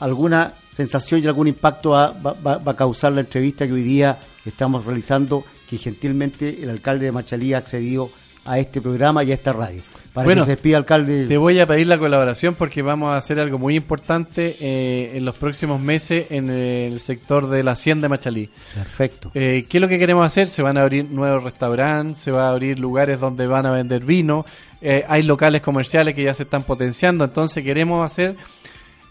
[0.00, 4.84] alguna sensación y algún impacto va, va- a causar la entrevista que hoy día estamos
[4.84, 8.10] realizando, que gentilmente el alcalde de Machalí ha accedido
[8.44, 9.80] a este programa y a esta radio.
[10.14, 11.26] Para Bueno, que se despida, alcalde.
[11.26, 15.24] Te voy a pedir la colaboración porque vamos a hacer algo muy importante eh, en
[15.24, 18.48] los próximos meses en el sector de la Hacienda de Machalí.
[18.74, 19.32] Perfecto.
[19.34, 20.48] Eh, ¿Qué es lo que queremos hacer?
[20.48, 24.04] Se van a abrir nuevos restaurantes, se va a abrir lugares donde van a vender
[24.04, 24.44] vino,
[24.80, 28.36] eh, hay locales comerciales que ya se están potenciando, entonces queremos hacer,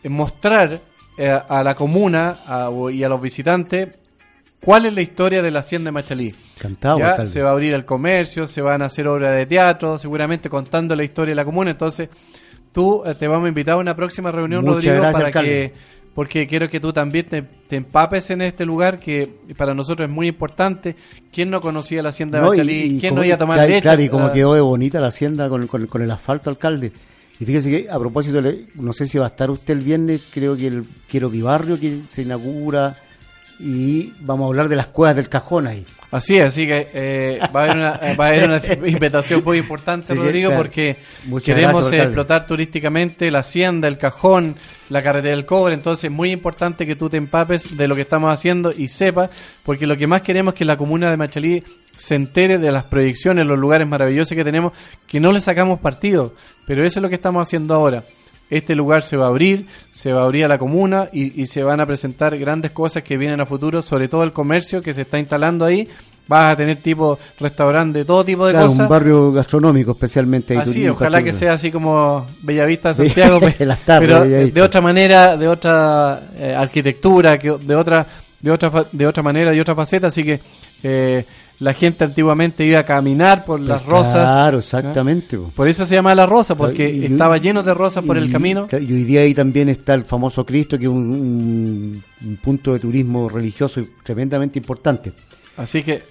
[0.03, 0.79] eh, mostrar
[1.49, 3.89] a la comuna a- y a los visitantes
[4.61, 6.33] cuál es la historia de la Hacienda de Machalí.
[6.99, 10.49] Ya se va a abrir el comercio, se van a hacer obras de teatro, seguramente
[10.49, 11.71] contando la historia de la comuna.
[11.71, 12.09] Entonces,
[12.71, 15.49] tú eh, te vamos a invitar a una próxima reunión, Muchas Rodrigo, gracias, para alcalde.
[15.49, 19.27] que porque quiero que tú también te, te empapes en este lugar que
[19.57, 20.95] para nosotros es muy importante.
[21.31, 23.69] ¿Quién no conocía la hacienda de No, y ¿Quién como- no iba a tomar claro,
[23.69, 23.81] leche?
[23.81, 26.91] Claro, y como Ah, quedó de bonita la hacienda con, con- con el asfalto, alcalde.
[27.39, 28.43] Y fíjese que a propósito,
[28.75, 31.79] no sé si va a estar usted el viernes, creo que el Quiero Mi Barrio
[31.79, 32.95] que se inaugura
[33.63, 35.85] y vamos a hablar de las cuevas del cajón ahí.
[36.11, 39.57] Así es, así que eh, va a haber una, va a haber una invitación muy
[39.57, 40.63] importante, Sí, Rodrigo, claro.
[40.63, 44.57] porque Muchas queremos gracias, explotar turísticamente la hacienda, el cajón,
[44.89, 45.75] la carretera del cobre.
[45.75, 49.29] Entonces, muy importante que tú te empapes de lo que estamos haciendo y sepas,
[49.63, 51.63] porque lo que más queremos es que la comuna de Machalí
[51.95, 54.73] se entere de las proyecciones, los lugares maravillosos que tenemos,
[55.07, 56.33] que no le sacamos partido.
[56.67, 58.03] Pero eso es lo que estamos haciendo ahora.
[58.49, 61.47] Este lugar se va a abrir, se va a abrir a la comuna y, y
[61.47, 64.93] se van a presentar grandes cosas que vienen a futuro, sobre todo el comercio que
[64.93, 65.87] se está instalando ahí.
[66.25, 68.83] Vas a tener tipo restaurante, todo tipo de Claro, cosas.
[68.83, 70.57] un barrio gastronómico especialmente.
[70.57, 74.53] Así, ojalá que sea así como Bellavista de Sí, Santiago, tardes pero de Bellavista.
[74.53, 78.07] de otra manera, de otra eh, arquitectura, que de otra
[78.39, 80.39] de otra de otra manera, de otra faceta, así que
[80.83, 81.25] eh,
[81.63, 84.29] la gente antiguamente iba a caminar por las Pues rosas.
[84.29, 85.37] Claro, exactamente.
[85.37, 85.49] po.
[85.55, 88.67] Por eso se llama la rosa, porque Y- estaba lleno de rosas por el camino.
[88.71, 92.73] Y hoy día ahí también está el famoso Cristo, que es un, un- un punto
[92.73, 95.13] de turismo religioso tremendamente importante.
[95.57, 96.03] Así que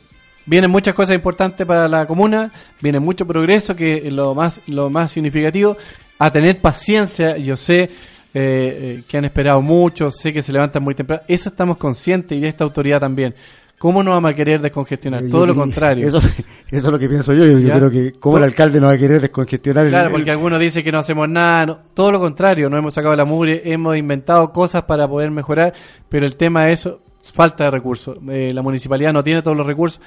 [0.47, 2.51] vienen muchas cosas importantes para la comuna,
[2.81, 5.77] viene mucho progreso, que es lo más, lo más significativo.
[6.19, 7.89] A tener paciencia, yo sé eh,
[8.35, 11.23] eh, que han esperado mucho, sé que se levantan muy temprano.
[11.29, 13.35] Eso estamos conscientes y esta autoridad también.
[13.83, 15.25] ¿Cómo no vamos a querer descongestionar?
[15.25, 16.07] Todo yo- lo contrario.
[16.07, 16.37] Eso, eso
[16.71, 17.45] es lo que pienso yo.
[17.59, 20.31] Yo, creo que, ¿cómo el alcalde no va a querer descongestionar el- Claro, el- porque
[20.31, 23.61] algunos dicen que no hacemos nada, no, todo lo contrario, no hemos sacado la mugre,
[23.65, 25.73] hemos inventado cosas para poder mejorar,
[26.09, 28.19] pero el tema es eso, falta de recursos.
[28.31, 30.01] Eh, la municipalidad no tiene todos los recursos.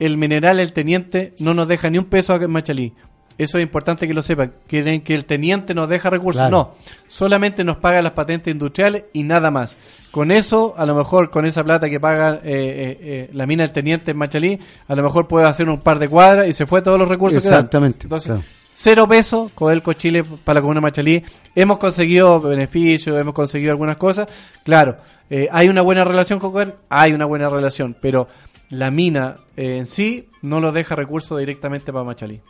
[0.00, 2.94] El mineral, el teniente, no nos deja ni un peso en Machalí.
[3.40, 4.52] Eso es importante que lo sepan.
[4.66, 6.42] Quieren que el teniente nos deja recursos.
[6.42, 6.50] Claro.
[6.50, 6.74] No,
[7.08, 9.78] solamente nos paga las patentes industriales y nada más.
[10.10, 13.62] Con eso, a lo mejor con esa plata que paga eh, eh, eh, la mina
[13.62, 16.66] del teniente en Machalí, a lo mejor puede hacer un par de cuadras y se
[16.66, 17.48] fue todos los recursos que.
[17.48, 18.42] Exactamente, Entonces, claro.
[18.76, 21.24] cero pesos, Codelco Chile para la comuna Machalí.
[21.54, 24.28] Hemos conseguido beneficios, hemos conseguido algunas cosas.
[24.64, 24.98] Claro,
[25.30, 28.26] eh, hay una buena relación con Codelco, hay una buena relación, pero
[28.68, 32.42] la mina en sí no lo deja recursos directamente para Machalí.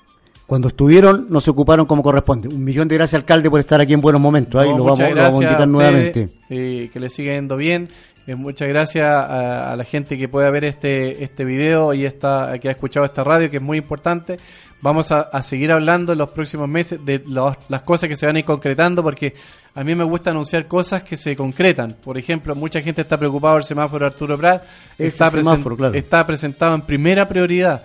[0.50, 2.48] Cuando estuvieron, no se ocuparon como corresponde.
[2.48, 4.60] Un millón de gracias, alcalde, por estar aquí en buenos momentos.
[4.60, 6.28] Ahí No, lo, vamos, lo vamos a invitar nuevamente.
[6.48, 7.88] eh, que le siga yendo bien.
[8.26, 12.58] Eh, muchas gracias a, a la gente que pueda ver este este video y esta,
[12.60, 14.38] que ha escuchado esta radio, que es muy importante.
[14.82, 18.26] Vamos a, a seguir hablando en los próximos meses de los- las cosas que se
[18.26, 19.34] van a ir concretando, porque
[19.76, 21.96] a mí me gusta anunciar cosas que se concretan.
[22.02, 24.64] Por ejemplo, mucha gente está preocupada por el semáforo Arturo Prat.
[24.98, 25.94] Está, presen- semáforo, claro.
[25.94, 27.82] está presentado en primera prioridad.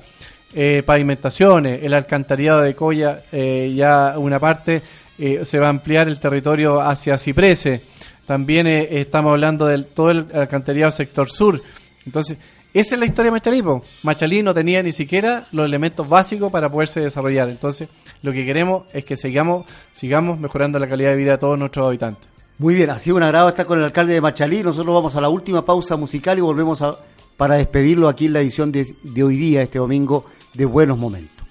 [0.57, 4.81] Eh, pavimentaciones, el alcantarillado de Coya, eh, ya una parte
[5.19, 7.81] eh, se va a ampliar el territorio hacia Ciprese.
[8.25, 11.61] También eh, estamos hablando del todo el alcantarillado sector sur.
[12.05, 12.37] Entonces,
[12.73, 13.63] esa es la historia de Machalí.
[14.03, 17.49] Machalí no tenía ni siquiera los elementos básicos para poderse desarrollar.
[17.49, 17.89] Entonces,
[18.21, 21.85] lo que queremos es que sigamos, sigamos mejorando la calidad de vida de todos nuestros
[21.85, 22.27] habitantes.
[22.59, 24.63] Muy bien, ha sido un agrado estar con el alcalde de Machalí.
[24.63, 26.97] Nosotros vamos a la última pausa musical y volvemos a-
[27.35, 30.25] para despedirlo aquí en la edición de, de hoy día, este domingo,
[30.55, 31.45] de Buenos Momentos.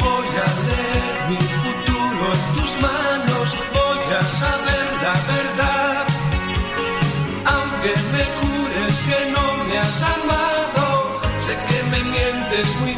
[0.00, 0.26] Voy
[12.90, 12.93] a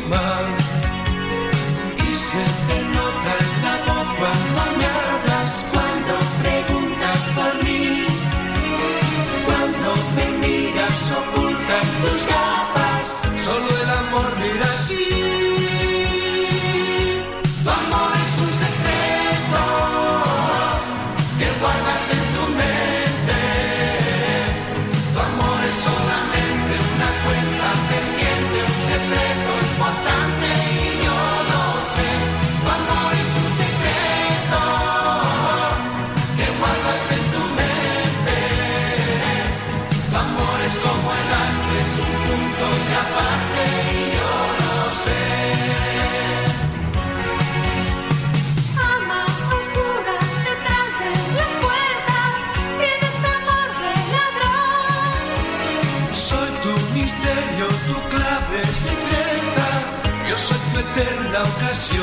[61.79, 61.99] Y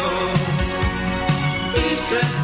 [1.96, 2.43] se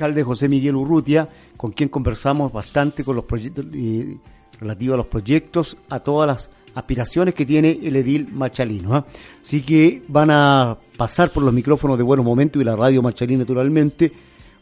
[0.00, 1.28] alcalde José Miguel Urrutia,
[1.58, 4.18] con quien conversamos bastante con los proyectos y
[4.58, 8.94] relativo a los proyectos, a todas las aspiraciones que tiene el edil Machalino.
[8.94, 9.04] ¿ah?
[9.44, 13.36] Así que van a pasar por los micrófonos de buenos momentos y la radio Machalí
[13.36, 14.10] naturalmente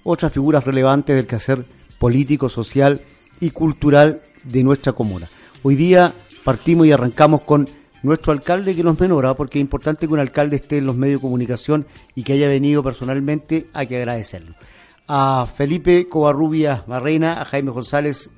[0.02, 1.64] otras figuras relevantes del quehacer
[2.00, 3.00] político, social
[3.40, 5.28] y cultural de nuestra comuna.
[5.62, 6.12] Hoy día
[6.42, 7.68] partimos y arrancamos con
[8.02, 11.20] nuestro alcalde que nos menora, porque es importante que un alcalde esté en los medios
[11.20, 11.86] de comunicación
[12.16, 14.56] y que haya venido personalmente, hay que agradecerlo.
[15.08, 18.30] A Felipe Covarrubias Barrena, a Jaime González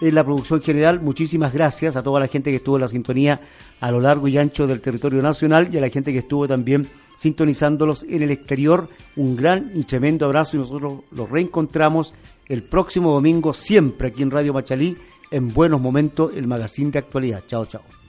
[0.00, 3.40] en la producción general, muchísimas gracias a toda la gente que estuvo en la sintonía
[3.80, 6.88] a lo largo y ancho del territorio nacional y a la gente que estuvo también
[7.16, 8.88] sintonizándolos en el exterior.
[9.16, 12.14] Un gran y tremendo abrazo y nosotros los reencontramos
[12.48, 14.96] el próximo domingo siempre aquí en Radio Machalí
[15.30, 17.44] en Buenos Momentos, el magazine de actualidad.
[17.46, 17.99] Chao, chao.